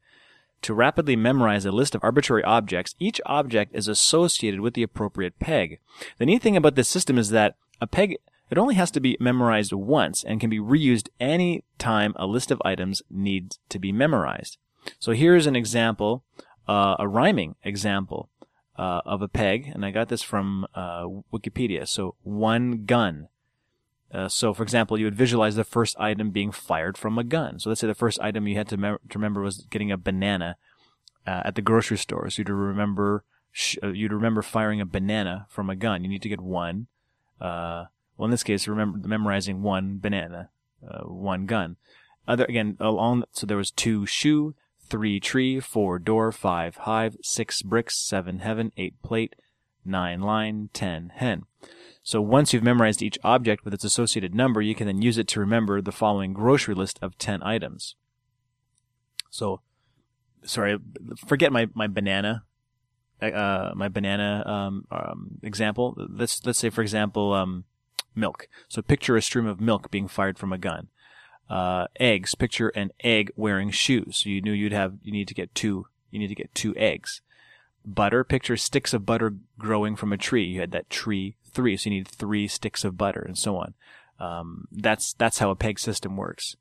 [0.63, 5.39] To rapidly memorize a list of arbitrary objects, each object is associated with the appropriate
[5.39, 5.79] peg.
[6.19, 8.17] The neat thing about this system is that a peg
[8.51, 12.51] it only has to be memorized once and can be reused any time a list
[12.51, 14.57] of items needs to be memorized.
[14.99, 16.25] So here's an example,
[16.67, 18.31] uh, a rhyming example
[18.79, 21.87] uh, of a peg, and I got this from uh, Wikipedia.
[21.87, 23.29] So one gun.
[24.15, 27.59] Uh, so, for example, you would visualize the first item being fired from a gun.
[27.59, 30.57] So let's say the first item you had to, to remember was getting a banana
[31.27, 32.31] uh, at the grocery store.
[32.31, 36.05] So you'd remember sh- uh, you'd remember firing a banana from a gun.
[36.05, 36.87] You need to get one.
[37.41, 40.51] Uh, well, in this case, remember memorizing one banana,
[41.05, 41.77] one gun.
[42.27, 43.25] Other again along.
[43.33, 44.55] So there was two shoe,
[44.89, 49.37] three tree, four door, five hive, six bricks, seven heaven, eight plate,
[49.85, 51.45] nine line, ten hen.
[52.03, 55.29] So once you've memorized each object with its associated number, you can then use it
[55.29, 57.97] to remember the following grocery list of 10 items.
[59.29, 59.61] So,
[60.43, 60.79] sorry,
[61.27, 62.45] forget my, my banana,
[63.21, 65.95] uh, my banana, um, um, example.
[65.99, 67.65] Let's, let's say, for example, um,
[68.15, 68.49] milk.
[68.69, 70.89] So picture a stream of milk being fired from a gun.
[71.49, 74.19] Uh, eggs, picture an egg wearing shoes.
[74.19, 76.75] So you knew you'd have, you need to get two, you need to get two
[76.77, 77.23] eggs.
[77.87, 80.45] Butter, picture sticks of butter growing from a tree.
[80.45, 83.75] You had that tree three, so you need three sticks of butter and so on.
[84.21, 86.57] Um, that's, that's how a peg system works.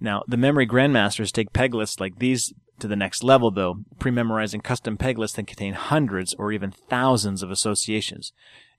[0.00, 4.62] Now, the memory grandmasters take peg lists like these to the next level, though, pre-memorizing
[4.62, 8.32] custom peg lists that contain hundreds or even thousands of associations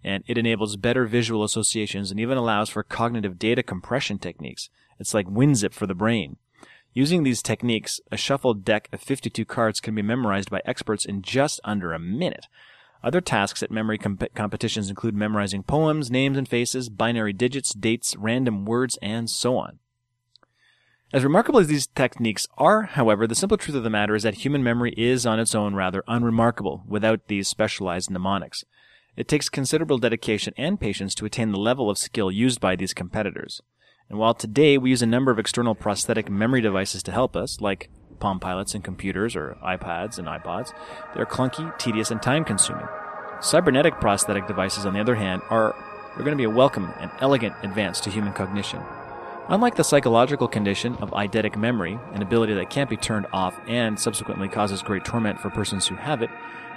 [0.03, 4.69] and it enables better visual associations and even allows for cognitive data compression techniques.
[5.01, 6.37] It's like WinZip for the brain.
[6.93, 11.21] Using these techniques, a shuffled deck of 52 cards can be memorized by experts in
[11.21, 12.47] just under a minute.
[13.03, 18.15] Other tasks at memory comp- competitions include memorizing poems, names and faces, binary digits, dates,
[18.15, 19.79] random words, and so on.
[21.13, 24.45] As remarkable as these techniques are, however, the simple truth of the matter is that
[24.45, 28.63] human memory is on its own rather unremarkable without these specialized mnemonics.
[29.17, 32.93] It takes considerable dedication and patience to attain the level of skill used by these
[32.93, 33.61] competitors.
[34.11, 37.61] And while today we use a number of external prosthetic memory devices to help us,
[37.61, 37.89] like
[38.19, 40.73] Palm Pilots and computers or iPads and iPods,
[41.15, 42.85] they're clunky, tedious, and time consuming.
[43.39, 47.09] Cybernetic prosthetic devices, on the other hand, are, are going to be a welcome and
[47.21, 48.81] elegant advance to human cognition.
[49.47, 53.97] Unlike the psychological condition of eidetic memory, an ability that can't be turned off and
[53.97, 56.29] subsequently causes great torment for persons who have it,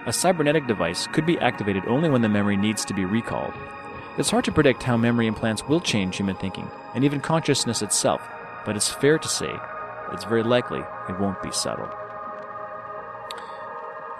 [0.06, 3.54] a cybernetic device could be activated only when the memory needs to be recalled.
[4.16, 8.22] It's hard to predict how memory implants will change human thinking, and even consciousness itself,
[8.64, 9.52] but it's fair to say
[10.12, 11.88] it's very likely it won't be subtle.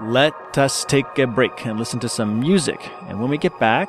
[0.01, 3.89] Let us take a break and listen to some music, and when we get back,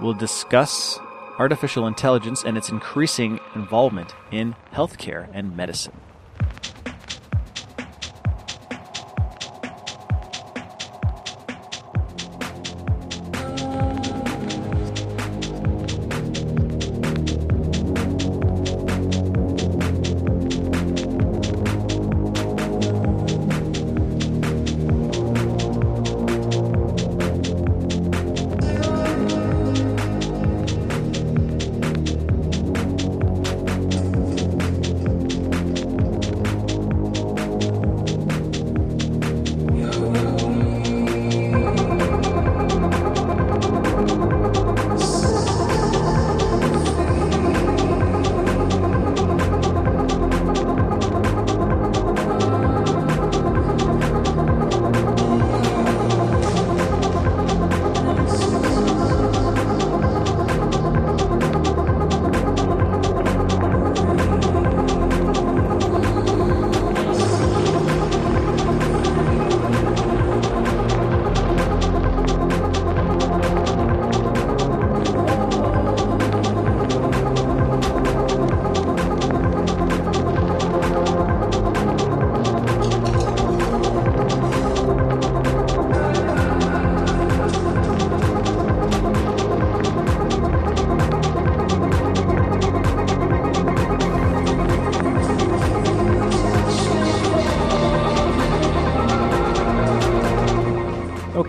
[0.00, 0.98] we'll discuss
[1.38, 6.00] artificial intelligence and its increasing involvement in healthcare and medicine.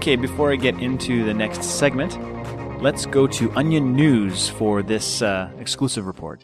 [0.08, 2.18] Okay, before I get into the next segment,
[2.82, 6.40] let's go to Onion News for this uh, exclusive report.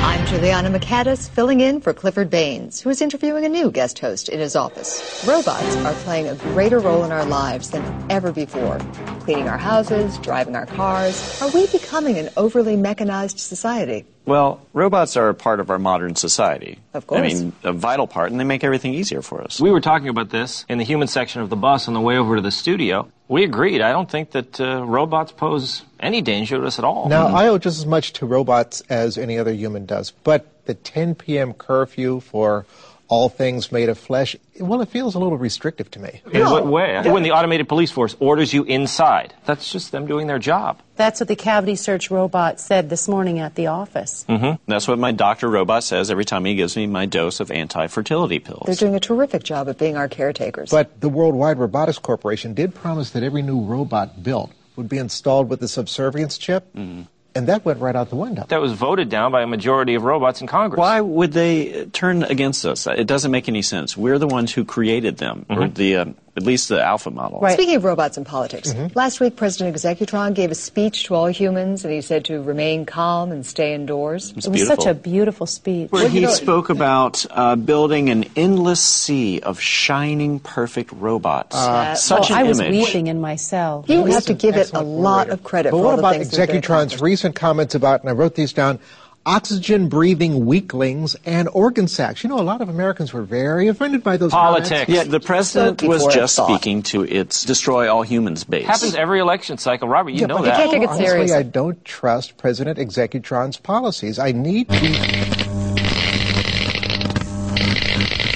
[0.00, 4.30] I'm Juliana McCaddis, filling in for Clifford Baines, who is interviewing a new guest host
[4.30, 5.22] in his office.
[5.28, 8.78] Robots are playing a greater role in our lives than ever before.
[9.20, 11.42] Cleaning our houses, driving our cars.
[11.42, 14.04] Are we becoming an overly mechanized society?
[14.26, 16.78] Well, robots are a part of our modern society.
[16.92, 17.20] Of course.
[17.20, 19.58] I mean, a vital part, and they make everything easier for us.
[19.58, 22.18] We were talking about this in the human section of the bus on the way
[22.18, 23.10] over to the studio.
[23.26, 23.80] We agreed.
[23.80, 27.08] I don't think that uh, robots pose any danger to us at all.
[27.08, 30.74] Now, I owe just as much to robots as any other human does, but the
[30.74, 31.54] 10 p.m.
[31.54, 32.66] curfew for
[33.08, 36.20] all things made of flesh, well, it feels a little restrictive to me.
[36.30, 37.02] In what way?
[37.06, 40.80] When the automated police force orders you inside, that's just them doing their job.
[40.96, 44.26] That's what the cavity search robot said this morning at the office.
[44.28, 44.62] Mm-hmm.
[44.70, 48.40] That's what my doctor robot says every time he gives me my dose of anti-fertility
[48.40, 48.66] pills.
[48.66, 50.70] They're doing a terrific job of being our caretakers.
[50.70, 55.48] But the Worldwide Robotics Corporation did promise that every new robot built would be installed
[55.48, 56.72] with the subservience chip.
[56.74, 57.02] Mm-hmm.
[57.34, 58.44] And that went right out the window.
[58.48, 60.78] That was voted down by a majority of robots in Congress.
[60.78, 62.86] Why would they turn against us?
[62.86, 63.96] It doesn't make any sense.
[63.96, 65.62] We're the ones who created them, Mm-hmm.
[65.62, 66.04] or the uh,
[66.38, 67.40] at least the alpha model.
[67.40, 67.52] Right.
[67.52, 71.84] Speaking of robots and politics, last week President Executron gave a speech to all humans,
[71.84, 74.32] and he said to remain calm and stay indoors.
[74.36, 75.90] It's It was such a beautiful speech.
[75.90, 81.56] Where he you know- spoke about uh, building an endless sea of shining, perfect robots.
[82.00, 82.70] Such oh, an I was image.
[82.70, 83.84] weeping in my cell.
[83.88, 85.32] You have to give it a lot warrior.
[85.32, 87.74] of credit But for what all the about things that have been Executron's recent comments
[87.74, 88.78] about, and I wrote these down,
[89.26, 92.24] oxygen breathing weaklings and organ sacks.
[92.24, 94.70] You know, a lot of Americans were very offended by those Politics.
[94.70, 94.90] comments.
[94.92, 98.64] Yeah, the president Spoke was just speaking to its destroy all humans base.
[98.66, 100.10] happens every election cycle, Robert.
[100.10, 100.56] You Yeah, know but that.
[100.56, 101.36] can't take it honestly, seriously.
[101.36, 104.18] I don't trust President Executron's policies.
[104.18, 105.88] I need to.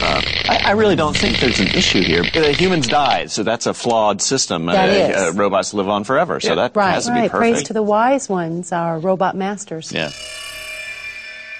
[0.04, 2.24] I, I really don't think there's an issue here.
[2.34, 4.66] Uh, humans died, so that's a flawed system.
[4.66, 5.34] That uh, is.
[5.34, 7.30] Uh, robots live on forever, so that Right, has to be right.
[7.30, 7.52] perfect.
[7.54, 9.92] Praise to the wise ones, our robot masters.
[9.92, 10.10] yeah.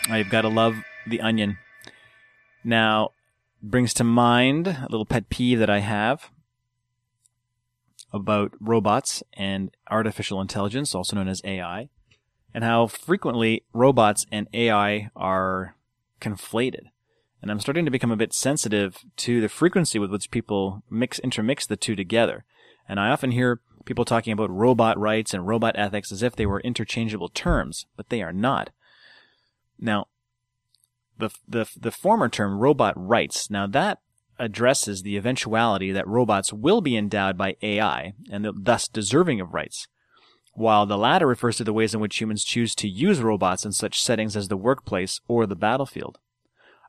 [0.09, 0.77] I've got to love
[1.07, 1.59] the onion.
[2.65, 3.11] Now,
[3.63, 6.31] brings to mind a little pet peeve that I have
[8.13, 11.89] about robots and artificial intelligence, also known as AI,
[12.53, 15.77] and how frequently robots and AI are
[16.21, 16.87] conflated.
[17.41, 21.19] And I'm starting to become a bit sensitive to the frequency with which people mix,
[21.21, 22.45] intermix the two together.
[22.89, 26.47] And I often hear people talking about robot rights and robot ethics as if they
[26.47, 28.71] were interchangeable terms, but they are not.
[29.83, 30.07] Now,
[31.19, 33.99] the, the, the former term, robot rights, now that
[34.39, 39.89] addresses the eventuality that robots will be endowed by AI and thus deserving of rights,
[40.55, 43.73] while the latter refers to the ways in which humans choose to use robots in
[43.73, 46.19] such settings as the workplace or the battlefield.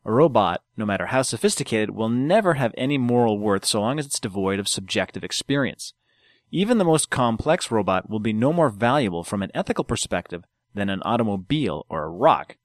[0.05, 4.05] A robot, no matter how sophisticated, will never have any moral worth so long as
[4.05, 5.93] it's devoid of subjective experience.
[6.51, 10.43] Even the most complex robot will be no more valuable from an ethical perspective
[10.75, 12.57] than an automobile or a rock.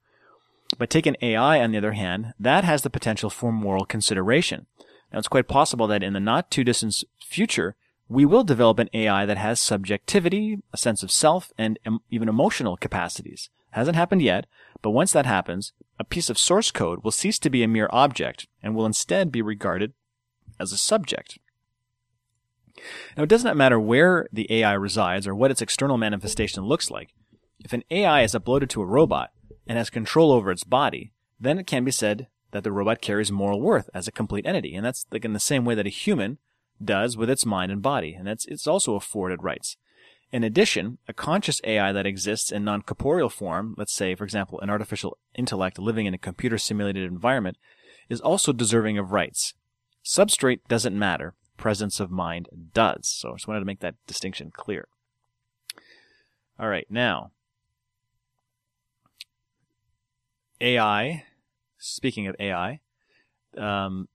[0.79, 4.67] But take an AI, on the other hand, that has the potential for moral consideration.
[5.13, 7.75] Now, it's quite possible that in the not too distant future,
[8.09, 11.79] we will develop an AI that has subjectivity, a sense of self, and
[12.11, 13.51] even emotional capacities.
[13.73, 14.47] Hasn't happened yet,
[14.81, 17.89] but once that happens, a piece of source code will cease to be a mere
[17.91, 19.93] object and will instead be regarded
[20.61, 21.39] as a subject.
[23.17, 26.91] Now, it does not matter where the AI resides or what its external manifestation looks
[26.91, 27.11] like.
[27.59, 29.33] If an AI is uploaded to a robot
[29.69, 33.31] and has control over its body, then it can be said that the robot carries
[33.31, 34.75] moral worth as a complete entity.
[34.75, 36.39] And that's like in the same way that a human
[36.83, 38.15] does with its mind and body.
[38.15, 39.77] And that's, it's also afforded rights.
[40.31, 44.71] In addition, a conscious AI that exists in non-corporeal form, let's say, for example, an
[44.71, 47.57] artificial intellect living in a computer simulated environment,
[48.09, 49.55] is also deserving of rights.
[50.05, 51.35] Substrate doesn't matter.
[51.57, 53.09] Presence of mind does.
[53.09, 54.89] So I just wanted to make that distinction clear.
[56.59, 57.33] All right, now,
[60.61, 61.25] AI,
[61.79, 62.81] speaking of AI,
[63.57, 64.09] um,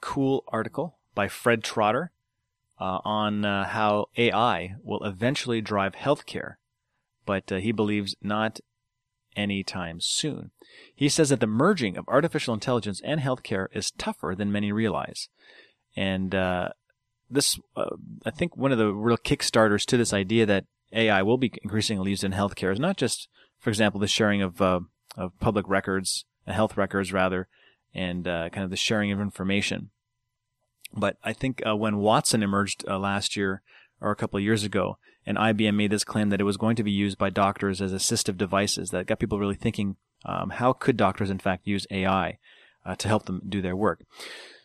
[0.00, 2.12] cool article by Fred Trotter
[2.78, 6.54] uh, on uh, how AI will eventually drive healthcare,
[7.24, 8.60] but uh, he believes not
[9.36, 10.50] anytime soon.
[10.94, 15.28] He says that the merging of artificial intelligence and healthcare is tougher than many realize.
[15.94, 16.70] And uh,
[17.30, 21.38] this, uh, I think, one of the real kickstarters to this idea that AI will
[21.38, 24.80] be increasingly used in healthcare is not just, for example, the sharing of uh,
[25.16, 27.48] of public records, uh, health records rather,
[27.94, 29.90] and uh, kind of the sharing of information.
[30.92, 33.62] But I think uh, when Watson emerged uh, last year
[34.00, 36.76] or a couple of years ago, and IBM made this claim that it was going
[36.76, 40.72] to be used by doctors as assistive devices, that got people really thinking, um, how
[40.72, 42.38] could doctors in fact use AI
[42.84, 44.04] uh, to help them do their work?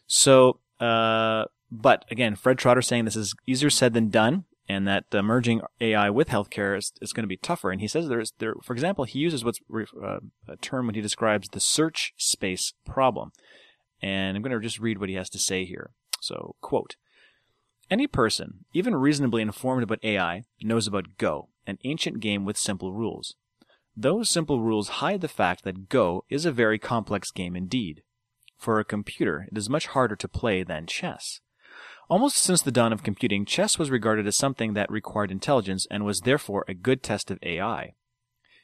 [0.05, 5.03] So uh, but again, Fred Trotter saying this is easier said than done, and that
[5.13, 7.71] uh, merging AI with healthcare is, is going to be tougher.
[7.71, 9.59] And he says there's there, for example, he uses what's
[10.01, 13.31] uh, a term when he describes the search space problem.
[14.01, 15.91] And I'm going to just read what he has to say here.
[16.21, 16.95] So, quote.
[17.89, 22.93] Any person, even reasonably informed about AI, knows about Go, an ancient game with simple
[22.93, 23.35] rules.
[23.97, 28.03] Those simple rules hide the fact that Go is a very complex game indeed.
[28.57, 31.41] For a computer, it is much harder to play than chess.
[32.11, 36.03] Almost since the dawn of computing, chess was regarded as something that required intelligence and
[36.03, 37.93] was therefore a good test of AI.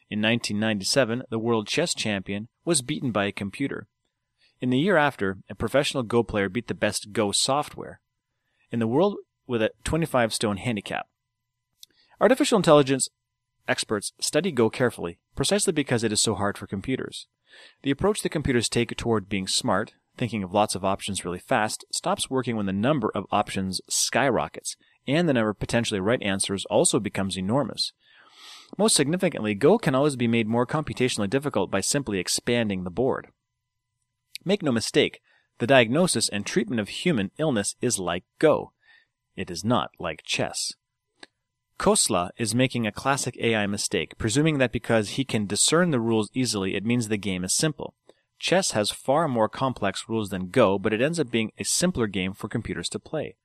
[0.10, 3.88] In 1997, the world chess champion was beaten by a computer.
[4.60, 8.02] In the year after, a professional Go player beat the best Go software.
[8.70, 9.16] In the world
[9.48, 11.08] with a 25 stone handicap.
[12.20, 13.08] Artificial intelligence
[13.66, 17.28] experts study Go carefully, precisely because it is so hard for computers.
[17.84, 21.86] The approach that computers take toward being smart, thinking of lots of options really fast,
[21.92, 24.76] stops working when the number of options skyrockets,
[25.08, 27.94] and the number of potentially right answers also becomes enormous.
[28.78, 33.28] Most significantly, Go can always be made more computationally difficult by simply expanding the board.
[34.44, 35.22] Make no mistake,
[35.60, 38.74] the diagnosis and treatment of human illness is like Go.
[39.36, 40.74] It is not like chess.
[41.80, 46.30] Khosla is making a classic AI mistake, presuming that because he can discern the rules
[46.34, 47.94] easily, it means the game is simple.
[48.40, 52.08] Chess has far more complex rules than Go, but it ends up being a simpler
[52.08, 53.36] game for computers to play.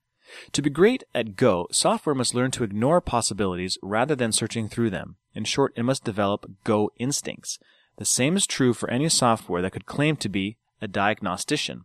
[0.53, 4.91] To be great at Go, software must learn to ignore possibilities rather than searching through
[4.91, 5.17] them.
[5.35, 7.59] In short, it must develop Go instincts.
[7.97, 11.85] The same is true for any software that could claim to be a diagnostician.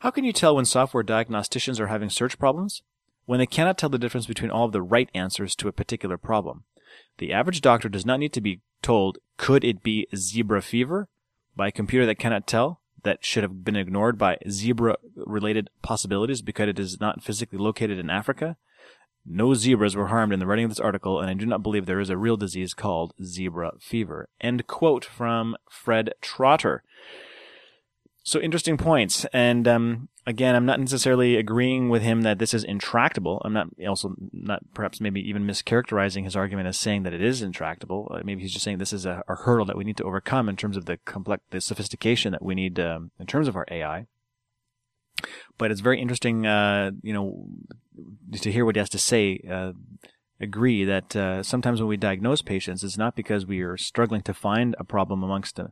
[0.00, 2.82] How can you tell when software diagnosticians are having search problems?
[3.26, 6.18] When they cannot tell the difference between all of the right answers to a particular
[6.18, 6.64] problem.
[7.18, 11.08] The average doctor does not need to be told, could it be zebra fever?
[11.56, 16.42] By a computer that cannot tell that should have been ignored by zebra related possibilities
[16.42, 18.56] because it is not physically located in Africa.
[19.26, 21.86] No zebras were harmed in the writing of this article, and I do not believe
[21.86, 24.28] there is a real disease called zebra fever.
[24.40, 26.82] End quote from Fred Trotter.
[28.26, 32.64] So interesting points, and um, again, I'm not necessarily agreeing with him that this is
[32.64, 33.42] intractable.
[33.44, 37.42] I'm not also not perhaps maybe even mischaracterizing his argument as saying that it is
[37.42, 38.10] intractable.
[38.10, 40.48] Uh, maybe he's just saying this is a, a, hurdle that we need to overcome
[40.48, 43.66] in terms of the complex, the sophistication that we need um, in terms of our
[43.70, 44.06] AI.
[45.58, 47.46] But it's very interesting, uh, you know,
[48.40, 49.38] to hear what he has to say.
[49.50, 49.72] Uh,
[50.40, 54.34] agree that uh, sometimes when we diagnose patients, it's not because we are struggling to
[54.34, 55.70] find a problem amongst a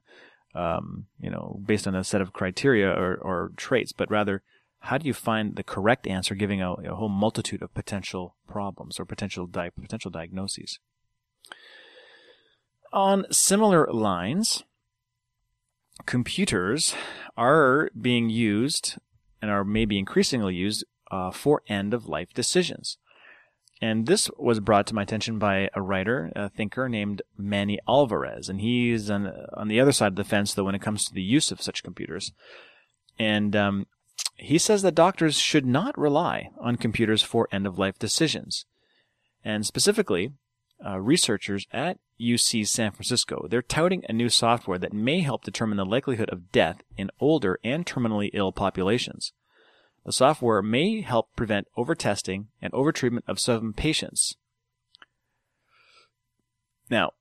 [0.55, 4.43] um, you know, based on a set of criteria or, or traits, but rather
[4.81, 8.99] how do you find the correct answer giving a, a whole multitude of potential problems
[8.99, 10.81] or potential di- potential diagnoses.
[12.93, 14.65] On similar lines,
[16.05, 16.95] computers
[17.37, 18.99] are being used
[19.41, 22.99] and are maybe increasingly used uh, for end of life decisions.
[23.83, 28.49] And this was brought to my attention by a writer, a thinker named Manny Alvarez.
[28.49, 31.13] And he's on, on the other side of the fence, though, when it comes to
[31.13, 32.33] the use of such computers.
[33.19, 33.89] And um,
[34.37, 38.67] he says that doctors should not rely on computers for end of life decisions.
[39.45, 40.31] And specifically,
[40.87, 45.77] uh, researchers at UC San Francisco, they're touting a new software that may help determine
[45.77, 49.33] the likelihood of death in older and terminally ill populations.
[50.05, 54.37] The software may help prevent overtesting and overtreatment of some patients.
[56.91, 57.13] Now,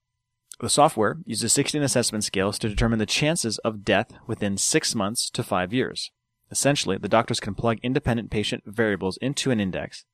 [0.59, 5.29] the software uses 16 assessment scales to determine the chances of death within six months
[5.31, 6.11] to five years.
[6.51, 10.05] Essentially, the doctors can plug independent patient variables into an index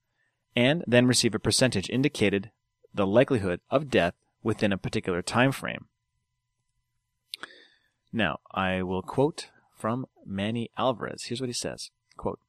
[0.55, 2.51] and then receive a percentage indicated
[2.93, 4.13] the likelihood of death
[4.43, 5.85] within a particular time frame.
[8.13, 11.25] Now, I will quote from Manny Alvarez.
[11.25, 11.91] Here's what he says.
[12.15, 12.39] Quote,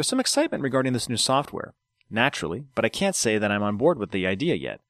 [0.00, 1.74] there's some excitement regarding this new software.
[2.08, 4.80] Naturally, but I can't say that I'm on board with the idea yet.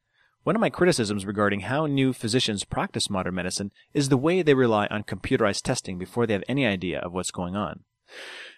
[0.44, 4.54] One of my criticisms regarding how new physicians practice modern medicine is the way they
[4.54, 7.80] rely on computerized testing before they have any idea of what's going on.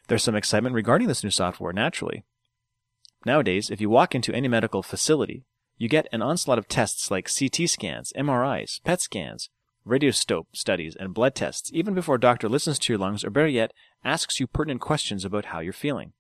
[0.09, 2.23] There's some excitement regarding this new software, naturally.
[3.25, 5.45] Nowadays, if you walk into any medical facility,
[5.79, 9.49] you get an onslaught of tests like CT scans, MRIs, PET scans,
[9.87, 13.49] radioscope studies, and blood tests, even before a doctor listens to your lungs or better
[13.49, 13.73] yet,
[14.05, 16.13] asks you pertinent questions about how you're feeling.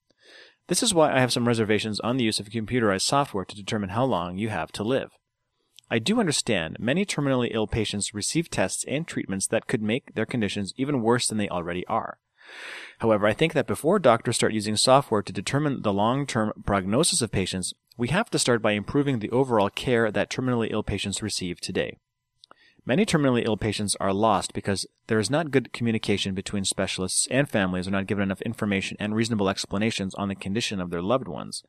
[0.72, 3.90] This is why I have some reservations on the use of computerized software to determine
[3.90, 5.10] how long you have to live.
[5.90, 10.24] I do understand many terminally ill patients receive tests and treatments that could make their
[10.24, 12.16] conditions even worse than they already are.
[13.00, 17.30] However, I think that before doctors start using software to determine the long-term prognosis of
[17.30, 21.60] patients, we have to start by improving the overall care that terminally ill patients receive
[21.60, 21.98] today.
[22.84, 27.48] Many terminally ill patients are lost because there is not good communication between specialists and
[27.48, 31.28] families are not given enough information and reasonable explanations on the condition of their loved
[31.28, 31.62] ones.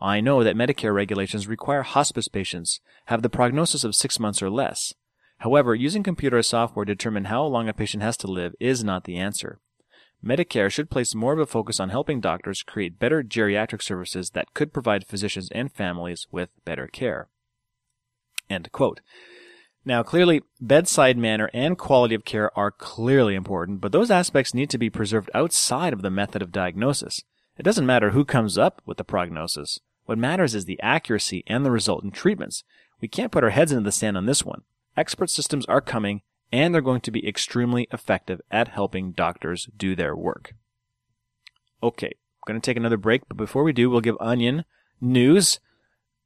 [0.00, 4.48] I know that Medicare regulations require hospice patients have the prognosis of six months or
[4.48, 4.94] less.
[5.38, 9.04] However, using computer software to determine how long a patient has to live is not
[9.04, 9.60] the answer.
[10.24, 14.54] Medicare should place more of a focus on helping doctors create better geriatric services that
[14.54, 17.28] could provide physicians and families with better care.
[19.84, 24.70] Now, clearly, bedside manner and quality of care are clearly important, but those aspects need
[24.70, 27.22] to be preserved outside of the method of diagnosis.
[27.56, 29.80] It doesn't matter who comes up with the prognosis.
[30.04, 32.64] What matters is the accuracy and the resultant treatments.
[33.00, 34.62] We can't put our heads into the sand on this one.
[34.96, 36.22] Expert systems are coming,
[36.52, 40.54] and they're going to be extremely effective at helping doctors do their work.
[41.82, 44.64] Okay, I'm going to take another break, but before we do, we'll give Onion
[45.00, 45.60] news,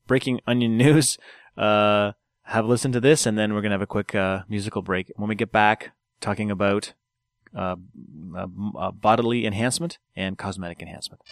[0.06, 1.18] breaking Onion news.
[1.56, 2.12] Uh,
[2.44, 5.10] have a listen to this, and then we're to have a quick uh, musical break.
[5.16, 6.94] When we get back, talking about
[7.54, 7.76] uh,
[8.36, 8.46] uh,
[8.78, 11.22] uh bodily enhancement and cosmetic enhancement.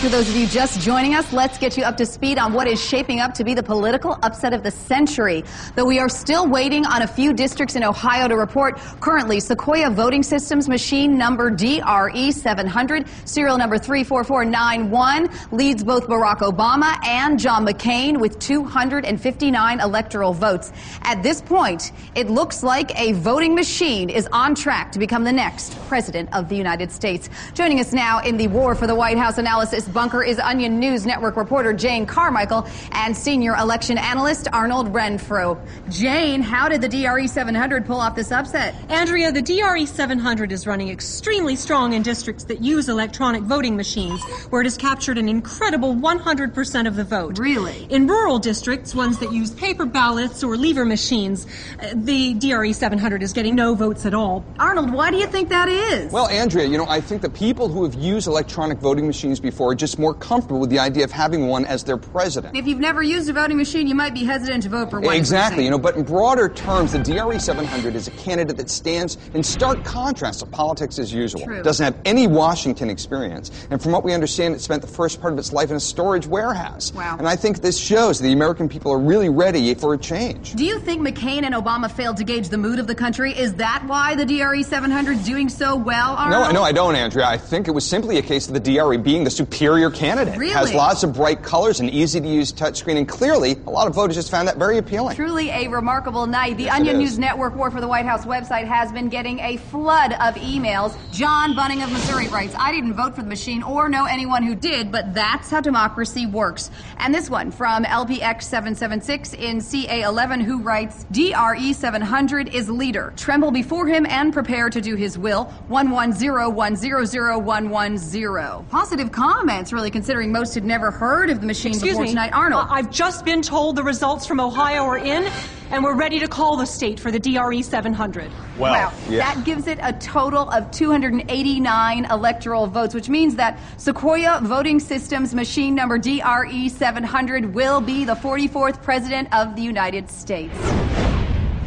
[0.00, 2.66] For those of you just joining us, let's get you up to speed on what
[2.66, 5.44] is shaping up to be the political upset of the century.
[5.74, 9.90] Though we are still waiting on a few districts in Ohio to report, currently Sequoia
[9.90, 17.66] Voting Systems machine number DRE 700, serial number 34491, leads both Barack Obama and John
[17.66, 20.72] McCain with 259 electoral votes.
[21.02, 25.32] At this point, it looks like a voting machine is on track to become the
[25.32, 27.28] next president of the United States.
[27.52, 31.06] Joining us now in the war for the White House Analysis Bunker is Onion News
[31.06, 35.58] Network reporter Jane Carmichael and senior election analyst Arnold Renfro.
[35.88, 38.74] Jane, how did the DRE 700 pull off this upset?
[38.90, 44.22] Andrea, the DRE 700 is running extremely strong in districts that use electronic voting machines,
[44.50, 47.38] where it has captured an incredible 100% of the vote.
[47.38, 47.86] Really?
[47.90, 51.46] In rural districts, ones that use paper ballots or lever machines,
[51.80, 54.44] uh, the DRE 700 is getting no votes at all.
[54.58, 56.12] Arnold, why do you think that is?
[56.12, 59.40] Well, Andrea, you know, I think the people who have used electronic voting machines machines
[59.40, 62.56] before, just more comfortable with the idea of having one as their president.
[62.56, 65.16] If you've never used a voting machine, you might be hesitant to vote for one.
[65.16, 69.16] Exactly, you know, but in broader terms, the DRE 700 is a candidate that stands
[69.34, 71.44] in stark contrast to politics as usual.
[71.44, 71.62] True.
[71.62, 75.32] Doesn't have any Washington experience, and from what we understand, it spent the first part
[75.32, 76.92] of its life in a storage warehouse.
[76.92, 77.16] Wow.
[77.18, 80.54] And I think this shows the American people are really ready for a change.
[80.54, 83.32] Do you think McCain and Obama failed to gauge the mood of the country?
[83.32, 86.54] Is that why the DRE 700 is doing so well, Arnold?
[86.54, 87.26] No, no, I don't, Andrea.
[87.26, 90.36] I think it was simply a case of the DRE being being the superior candidate.
[90.36, 90.52] Really?
[90.52, 93.94] Has lots of bright colors and easy to use touchscreen, and clearly a lot of
[93.94, 95.14] voters just found that very appealing.
[95.14, 96.56] Truly a remarkable night.
[96.56, 97.18] The Yes, Onion News.
[97.18, 100.96] Network War for the White House website has been getting a flood of emails.
[101.12, 104.54] John Bunning of Missouri writes, I didn't vote for the machine or know anyone who
[104.54, 106.70] did, but that's how democracy works.
[106.98, 113.12] And this one from LPX776 in CA11 who writes, DRE 700 is leader.
[113.16, 115.52] Tremble before him and prepare to do his will.
[115.68, 118.68] 110-100-110.
[118.68, 119.12] Positive
[119.60, 122.08] comments, really, considering most had never heard of the machine Excuse before me.
[122.08, 122.30] tonight.
[122.32, 122.66] Arnold.
[122.70, 125.30] I- I've just been told the results from Ohio are in,
[125.70, 128.30] and we're ready to call the state for the DRE 700.
[128.58, 128.90] Wow.
[129.08, 129.18] yeah.
[129.34, 135.34] That gives it a total of 289 electoral votes, which means that Sequoia Voting Systems
[135.34, 140.56] machine number DRE 700 will be the 44th president of the United States.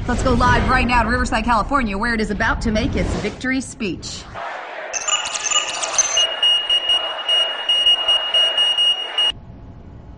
[0.08, 3.10] Let's go live right now to Riverside, California, where it is about to make its
[3.18, 4.24] victory speech.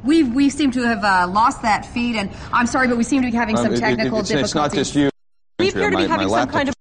[0.06, 3.22] We we seem to have uh, lost that feed, and I'm sorry, but we seem
[3.24, 4.52] to be having some Um, it- it- technical it's, difficulties.
[4.52, 5.10] it's not just you.
[5.60, 6.76] We appear to My- be having my some kind of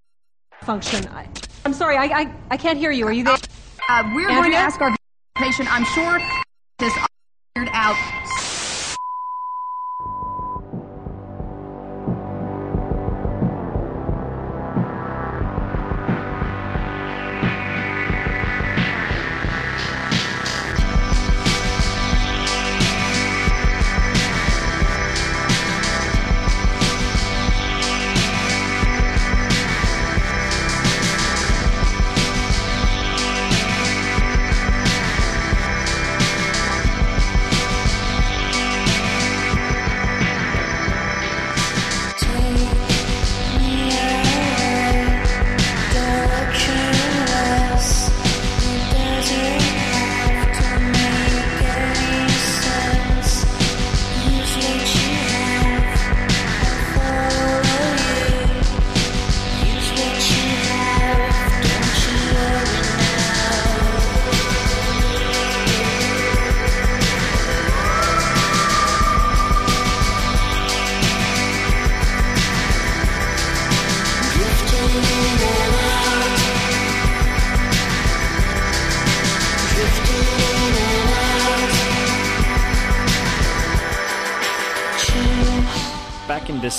[0.62, 1.07] function.
[1.09, 1.27] I,
[1.64, 3.07] I'm sorry, I, I, I can't hear you.
[3.07, 3.37] Are you there?
[3.89, 4.95] Uh, we're going to ask our
[5.37, 5.72] patient.
[5.72, 6.20] I'm sure
[6.79, 6.93] this
[7.55, 7.97] figured out.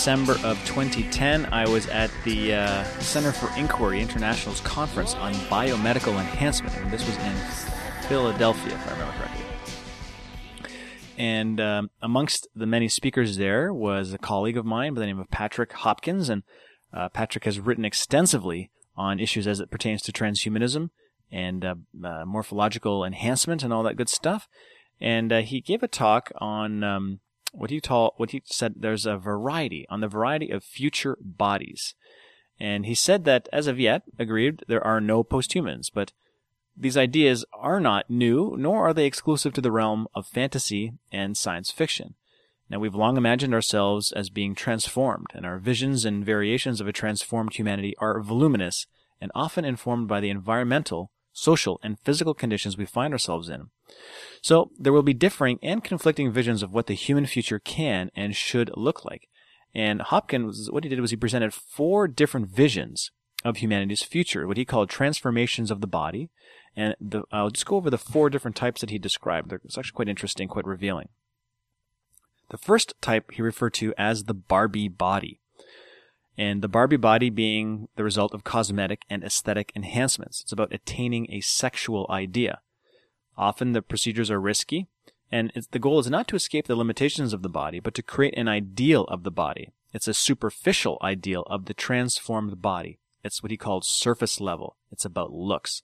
[0.06, 6.20] December of 2010, I was at the uh, Center for Inquiry International's conference on biomedical
[6.20, 7.34] enhancement, and this was in
[8.08, 9.45] Philadelphia, if I remember correctly.
[11.18, 15.20] And um, amongst the many speakers there was a colleague of mine by the name
[15.20, 16.43] of Patrick Hopkins, and
[16.93, 20.91] uh, Patrick has written extensively on issues as it pertains to transhumanism
[21.32, 24.47] and uh, uh, morphological enhancement and all that good stuff.
[25.01, 27.22] And uh, he gave a talk on um,
[27.58, 28.76] what he taught, what he said.
[28.78, 31.95] There's a variety on the variety of future bodies,
[32.60, 36.12] and he said that as of yet, agreed, there are no posthumans, but
[36.78, 41.38] these ideas are not new, nor are they exclusive to the realm of fantasy and
[41.38, 42.16] science fiction.
[42.70, 46.93] Now, we've long imagined ourselves as being transformed, and our visions and variations of a
[46.93, 48.88] transformed humanity are voluminous
[49.22, 53.69] and often informed by the environmental, social, and physical conditions we find ourselves in.
[54.41, 58.36] So, there will be differing and conflicting visions of what the human future can and
[58.36, 59.27] should look like.
[59.73, 63.11] And Hopkins, what he did was he presented four different visions
[63.43, 66.29] of humanity's future, what he called transformations of the body.
[66.75, 69.51] And the, I'll just go over the four different types that he described.
[69.51, 71.09] It's actually quite interesting, quite revealing.
[72.49, 75.41] The first type he referred to as the Barbie body.
[76.38, 80.41] And the Barbie body being the result of cosmetic and aesthetic enhancements.
[80.41, 82.59] It's about attaining a sexual idea.
[83.38, 84.88] Often the procedures are risky,
[85.31, 88.38] and the goal is not to escape the limitations of the body, but to create
[88.38, 89.71] an ideal of the body.
[89.93, 92.99] It's a superficial ideal of the transformed body.
[93.23, 94.75] It's what he called surface level.
[94.91, 95.81] It's about looks.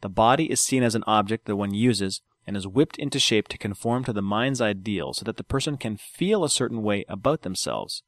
[0.00, 3.48] The body is seen as an object that one uses and is whipped into shape
[3.48, 7.04] to conform to the mind's ideal so that the person can feel a certain way
[7.08, 8.02] about themselves.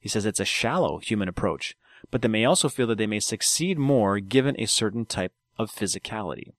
[0.00, 1.76] He says it's a shallow human approach,
[2.10, 5.70] but they may also feel that they may succeed more given a certain type of
[5.70, 6.52] physicality.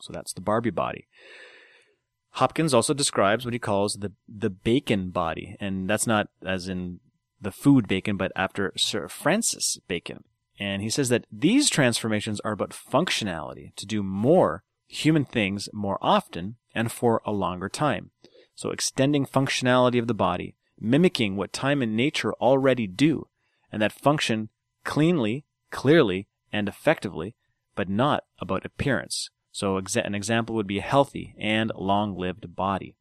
[0.00, 1.06] So that's the Barbie body.
[2.34, 7.00] Hopkins also describes what he calls the the bacon body, and that's not as in
[7.40, 10.24] the food bacon, but after Sir Francis Bacon.
[10.58, 15.98] And he says that these transformations are about functionality to do more human things more
[16.02, 18.10] often and for a longer time.
[18.54, 23.28] So extending functionality of the body, mimicking what time and nature already do,
[23.70, 24.48] and that function
[24.84, 27.34] cleanly, clearly, and effectively,
[27.74, 29.30] but not about appearance.
[29.52, 32.94] So an example would be a healthy and long-lived body.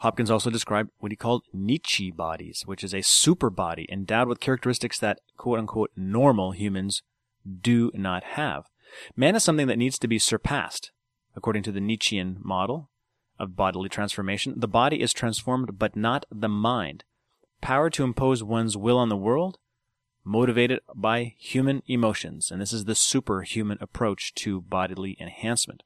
[0.00, 4.40] Hopkins also described what he called Nietzsche bodies, which is a super body endowed with
[4.40, 7.02] characteristics that quote unquote normal humans
[7.60, 8.66] do not have.
[9.16, 10.90] Man is something that needs to be surpassed.
[11.34, 12.90] According to the Nietzschean model
[13.38, 17.04] of bodily transformation, the body is transformed but not the mind.
[17.60, 19.58] Power to impose one's will on the world,
[20.24, 22.50] motivated by human emotions.
[22.50, 25.82] And this is the superhuman approach to bodily enhancement.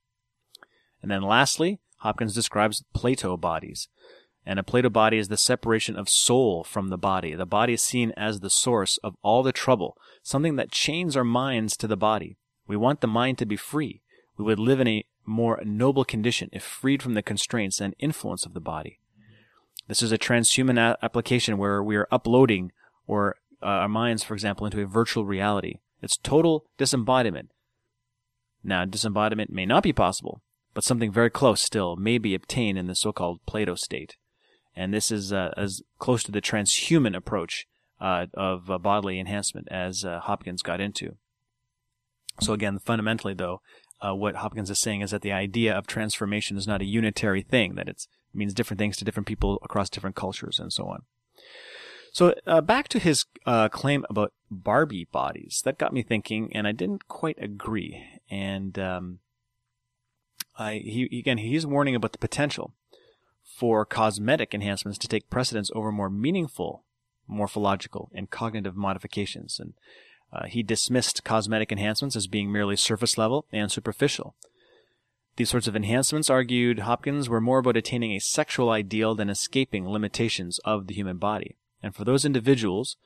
[1.02, 3.88] And then lastly, Hopkins describes Plato bodies.
[4.46, 7.34] And a Plato body is the separation of soul from the body.
[7.34, 11.24] The body is seen as the source of all the trouble, something that chains our
[11.24, 12.38] minds to the body.
[12.66, 14.02] We want the mind to be free.
[14.38, 18.44] We would live in a more noble condition if freed from the constraints and influence
[18.44, 18.98] of the body.
[19.88, 22.72] This is a transhuman a- application where we are uploading
[23.06, 25.78] or uh, our minds, for example, into a virtual reality.
[26.02, 27.50] It's total disembodiment.
[28.62, 30.42] Now, disembodiment may not be possible,
[30.74, 34.16] but something very close still may be obtained in the so-called Plato state.
[34.76, 37.66] And this is uh, as close to the transhuman approach
[38.00, 41.16] uh, of uh, bodily enhancement as uh, Hopkins got into.
[42.40, 43.60] So again, fundamentally though,
[44.00, 47.42] uh, what Hopkins is saying is that the idea of transformation is not a unitary
[47.42, 51.02] thing, that it means different things to different people across different cultures and so on.
[52.12, 53.26] So uh, back to his
[53.70, 58.04] claim about Barbie bodies, that got me thinking, and I didn't quite agree.
[58.28, 59.18] And um,
[60.58, 62.74] I, he, again, he's warning about the potential
[63.44, 66.84] for cosmetic enhancements to take precedence over more meaningful
[67.30, 69.60] morphological and cognitive modifications.
[69.60, 69.74] And
[70.32, 74.34] uh, he dismissed cosmetic enhancements as being merely surface level and superficial.
[75.36, 79.88] These sorts of enhancements, argued Hopkins, were more about attaining a sexual ideal than escaping
[79.88, 81.56] limitations of the human body.
[81.82, 82.96] And for those individuals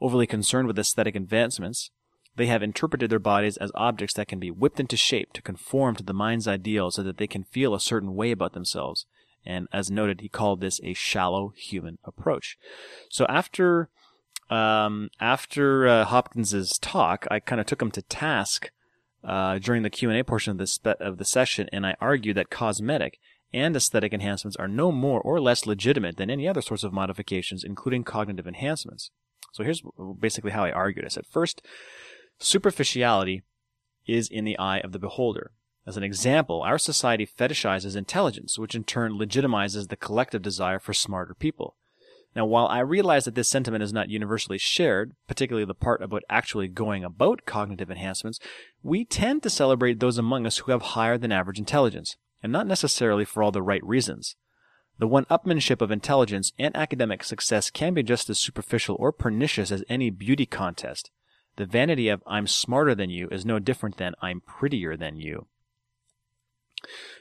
[0.00, 1.90] overly concerned with aesthetic advancements,
[2.36, 5.94] they have interpreted their bodies as objects that can be whipped into shape to conform
[5.96, 9.06] to the mind's ideal so that they can feel a certain way about themselves.
[9.46, 12.56] And as noted, he called this a shallow human approach.
[13.08, 13.88] So after
[14.50, 18.70] um, after uh, Hopkins's talk, I kind of took him to task
[19.22, 21.96] uh, during the Q and A portion of the spe- of the session, and I
[22.00, 23.18] argued that cosmetic
[23.52, 27.64] and aesthetic enhancements are no more or less legitimate than any other sorts of modifications,
[27.64, 29.10] including cognitive enhancements.
[29.52, 29.82] So here's
[30.18, 31.04] basically how I argued.
[31.04, 31.62] I said first,
[32.38, 33.42] Superficiality
[34.06, 35.52] is in the eye of the beholder.
[35.86, 40.92] As an example, our society fetishizes intelligence, which in turn legitimizes the collective desire for
[40.92, 41.76] smarter people.
[42.34, 46.24] Now, while I realize that this sentiment is not universally shared, particularly the part about
[46.28, 48.40] actually going about cognitive enhancements,
[48.82, 52.66] we tend to celebrate those among us who have higher than average intelligence, and not
[52.66, 54.34] necessarily for all the right reasons.
[54.98, 59.70] The one upmanship of intelligence and academic success can be just as superficial or pernicious
[59.70, 61.10] as any beauty contest.
[61.56, 65.46] The vanity of I'm smarter than you is no different than I'm prettier than you.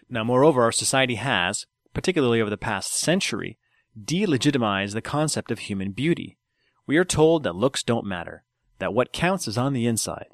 [0.09, 3.57] Now, moreover, our society has, particularly over the past century,
[3.99, 6.37] delegitimized the concept of human beauty.
[6.85, 8.43] We are told that looks don't matter,
[8.79, 10.27] that what counts is on the inside.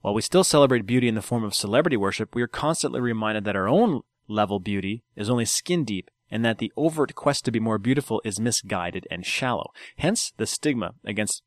[0.00, 3.44] While we still celebrate beauty in the form of celebrity worship, we are constantly reminded
[3.44, 7.50] that our own level beauty is only skin deep and that the overt quest to
[7.50, 9.72] be more beautiful is misguided and shallow.
[9.96, 11.42] Hence the stigma against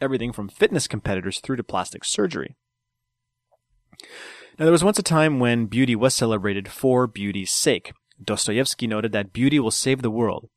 [0.00, 2.56] everything from fitness competitors through to plastic surgery.
[4.58, 7.92] Now, there was once a time when beauty was celebrated for beauty's sake.
[8.22, 10.48] Dostoevsky noted that beauty will save the world.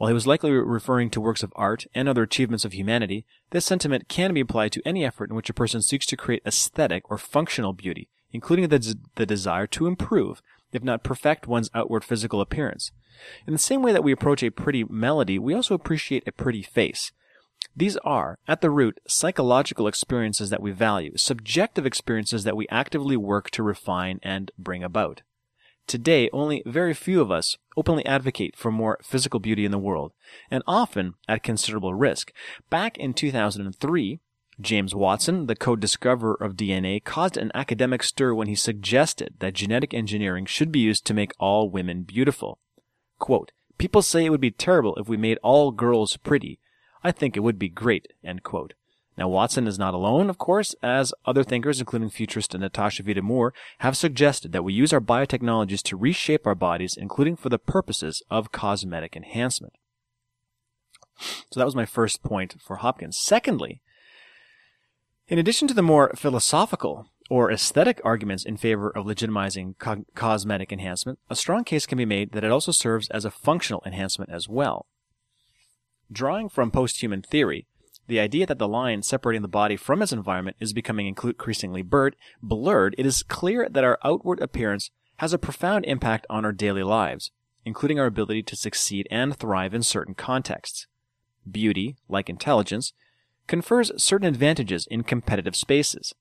[0.00, 3.66] While he was likely referring to works of art and other achievements of humanity, this
[3.66, 7.10] sentiment can be applied to any effort in which a person seeks to create aesthetic
[7.10, 10.40] or functional beauty, including the, the desire to improve,
[10.72, 12.92] if not perfect, one's outward physical appearance.
[13.46, 16.62] In the same way that we approach a pretty melody, we also appreciate a pretty
[16.62, 17.12] face.
[17.76, 23.18] These are, at the root, psychological experiences that we value, subjective experiences that we actively
[23.18, 25.20] work to refine and bring about.
[25.90, 30.12] Today, only very few of us openly advocate for more physical beauty in the world,
[30.48, 32.32] and often at considerable risk.
[32.70, 34.20] Back in 2003,
[34.60, 39.92] James Watson, the co-discoverer of DNA, caused an academic stir when he suggested that genetic
[39.92, 42.60] engineering should be used to make all women beautiful.
[43.18, 46.60] Quote, People say it would be terrible if we made all girls pretty.
[47.02, 48.06] I think it would be great.
[48.22, 48.74] End quote.
[49.20, 53.94] Now, Watson is not alone, of course, as other thinkers, including futurist Natasha Vita-More, have
[53.94, 58.50] suggested that we use our biotechnologies to reshape our bodies, including for the purposes of
[58.50, 59.74] cosmetic enhancement.
[61.18, 63.18] So that was my first point for Hopkins.
[63.20, 63.82] Secondly,
[65.28, 70.72] in addition to the more philosophical or aesthetic arguments in favor of legitimizing co- cosmetic
[70.72, 74.30] enhancement, a strong case can be made that it also serves as a functional enhancement
[74.32, 74.86] as well.
[76.10, 77.66] Drawing from posthuman theory,
[78.10, 82.94] the idea that the line separating the body from its environment is becoming increasingly blurred,
[82.98, 87.30] it is clear that our outward appearance has a profound impact on our daily lives,
[87.64, 90.86] including our ability to succeed and thrive in certain contexts.
[91.50, 92.92] Beauty, like intelligence,
[93.46, 96.14] confers certain advantages in competitive spaces.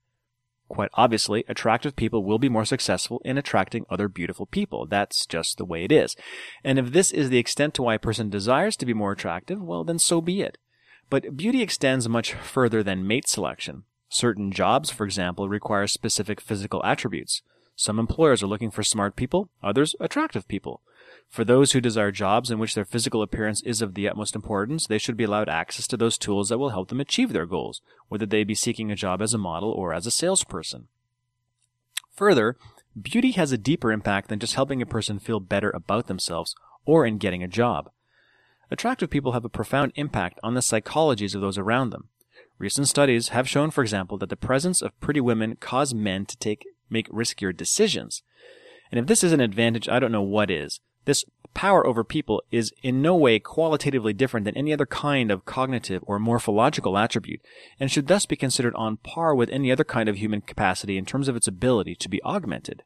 [0.67, 4.85] Quite obviously, attractive people will be more successful in attracting other beautiful people.
[4.85, 6.15] That's just the way it is.
[6.63, 9.59] And if this is the extent to why a person desires to be more attractive,
[9.59, 10.59] well, then so be it.
[11.09, 13.83] But beauty extends much further than mate selection.
[14.09, 17.41] Certain jobs, for example, require specific physical attributes.
[17.75, 20.81] Some employers are looking for smart people, others attractive people.
[21.29, 24.87] For those who desire jobs in which their physical appearance is of the utmost importance,
[24.87, 27.81] they should be allowed access to those tools that will help them achieve their goals,
[28.07, 30.87] whether they be seeking a job as a model or as a salesperson.
[32.15, 32.57] Further,
[32.99, 36.55] beauty has a deeper impact than just helping a person feel better about themselves
[36.85, 37.89] or in getting a job.
[38.71, 42.09] Attractive people have a profound impact on the psychologies of those around them.
[42.59, 46.37] Recent studies have shown, for example, that the presence of pretty women cause men to
[46.37, 48.23] take make riskier decisions.
[48.91, 50.79] And if this is an advantage, I don't know what is.
[51.05, 55.45] This power over people is in no way qualitatively different than any other kind of
[55.45, 57.41] cognitive or morphological attribute,
[57.79, 61.05] and should thus be considered on par with any other kind of human capacity in
[61.05, 62.83] terms of its ability to be augmented.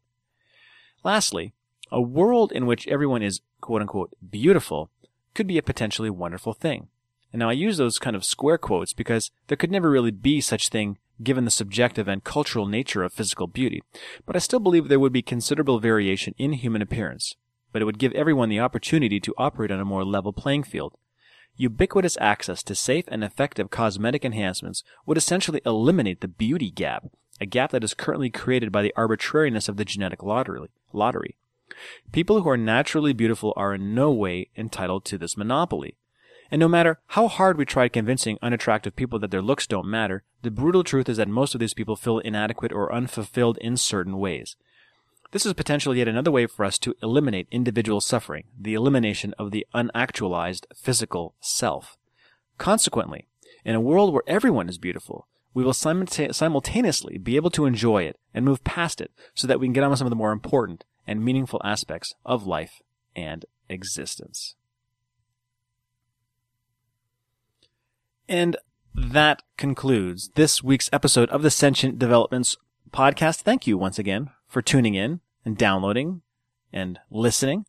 [1.03, 1.53] Lastly,
[1.91, 4.89] a world in which everyone is quote unquote beautiful
[5.33, 6.87] could be a potentially wonderful thing.
[7.31, 10.39] And now I use those kind of square quotes because there could never really be
[10.41, 13.81] such thing given the subjective and cultural nature of physical beauty,
[14.25, 17.35] but I still believe there would be considerable variation in human appearance
[17.73, 20.93] but it would give everyone the opportunity to operate on a more level playing field.
[21.57, 27.07] Ubiquitous access to safe and effective cosmetic enhancements would essentially eliminate the beauty gap,
[27.41, 30.69] a gap that is currently created by the arbitrariness of the genetic lottery.
[30.93, 31.35] lottery.
[32.11, 35.95] People who are naturally beautiful are in no way entitled to this monopoly.
[36.51, 40.23] And no matter how hard we try convincing unattractive people that their looks don't matter,
[40.43, 44.19] the brutal truth is that most of these people feel inadequate or unfulfilled in certain
[44.19, 44.55] ways.
[45.31, 49.49] This is potentially yet another way for us to eliminate individual suffering, the elimination of
[49.49, 51.97] the unactualized physical self.
[52.59, 53.25] Consequently,
[53.65, 58.19] in a world where everyone is beautiful, we will simultaneously be able to enjoy it
[58.31, 60.31] and move past it so that we can get on with some of the more
[60.31, 62.81] important and meaningful aspects of life
[63.15, 64.55] and existence.
[68.27, 68.57] And
[68.95, 72.55] that concludes this week's episode of the Sentient Developments
[72.91, 73.41] podcast.
[73.41, 76.21] Thank you once again for tuning in and downloading
[76.71, 77.65] and listening.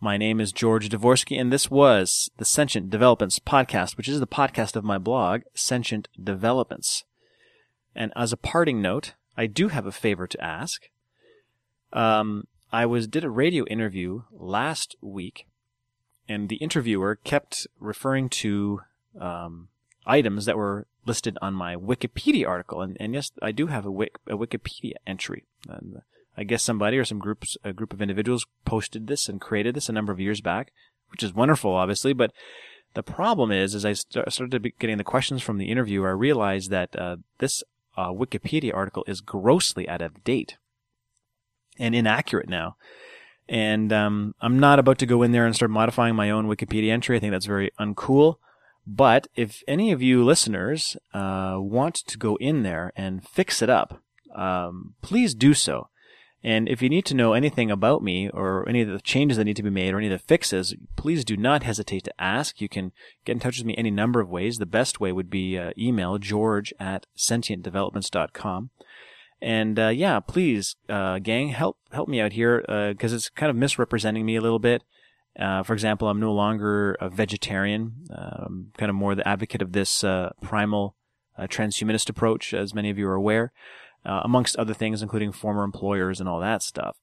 [0.00, 4.26] My name is George Dvorsky, and this was the Sentient Developments Podcast, which is the
[4.26, 7.04] podcast of my blog, Sentient Developments.
[7.94, 10.90] And as a parting note, I do have a favor to ask.
[11.92, 15.46] Um, I was did a radio interview last week,
[16.28, 18.80] and the interviewer kept referring to
[19.20, 19.68] um,
[20.06, 23.90] items that were listed on my Wikipedia article, and, and yes, I do have a,
[23.90, 25.44] Wik- a Wikipedia entry.
[25.68, 26.02] And
[26.36, 29.88] I guess somebody or some groups, a group of individuals posted this and created this
[29.88, 30.72] a number of years back,
[31.10, 32.12] which is wonderful, obviously.
[32.12, 32.32] But
[32.94, 36.70] the problem is, as I st- started getting the questions from the interviewer, I realized
[36.70, 37.62] that uh, this
[37.96, 40.56] uh, Wikipedia article is grossly out of date
[41.78, 42.76] and inaccurate now.
[43.48, 46.90] And um, I'm not about to go in there and start modifying my own Wikipedia
[46.90, 47.16] entry.
[47.16, 48.36] I think that's very uncool.
[48.86, 53.70] But if any of you listeners uh, want to go in there and fix it
[53.70, 54.00] up,
[54.34, 55.88] um, please do so.
[56.44, 59.44] And if you need to know anything about me or any of the changes that
[59.44, 62.60] need to be made or any of the fixes, please do not hesitate to ask.
[62.60, 62.92] You can
[63.24, 64.58] get in touch with me any number of ways.
[64.58, 68.70] The best way would be uh, email george at sentientdevelopments.com.
[69.40, 73.56] And uh, yeah, please, uh, gang, help help me out here because it's kind of
[73.56, 74.82] misrepresenting me a little bit.
[75.38, 78.06] Uh, for example, I'm no longer a vegetarian.
[78.10, 80.96] I'm kind of more the advocate of this uh, primal
[81.38, 83.52] uh, transhumanist approach, as many of you are aware,
[84.04, 86.96] uh, amongst other things, including former employers and all that stuff.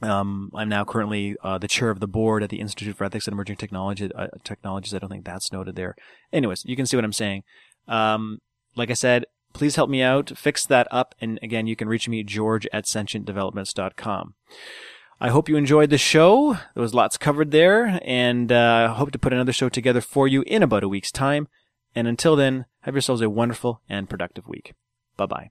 [0.00, 3.26] Um, I'm now currently uh, the chair of the board at the Institute for Ethics
[3.26, 4.94] and Emerging Technology, uh, Technologies.
[4.94, 5.96] I don't think that's noted there.
[6.32, 7.42] Anyways, you can see what I'm saying.
[7.88, 8.38] Um,
[8.76, 12.08] like I said, please help me out, fix that up, and again, you can reach
[12.08, 14.34] me, George at sentientdevelopments.com.
[15.20, 16.52] I hope you enjoyed the show.
[16.74, 20.28] There was lots covered there, and I uh, hope to put another show together for
[20.28, 21.48] you in about a week's time.
[21.94, 24.74] And until then, have yourselves a wonderful and productive week.
[25.16, 25.50] Bye bye.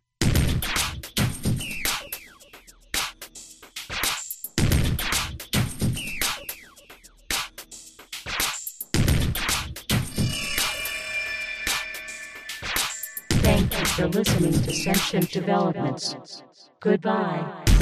[13.97, 16.43] Thank you for listening to Sentient Developments.
[16.79, 17.76] Goodbye.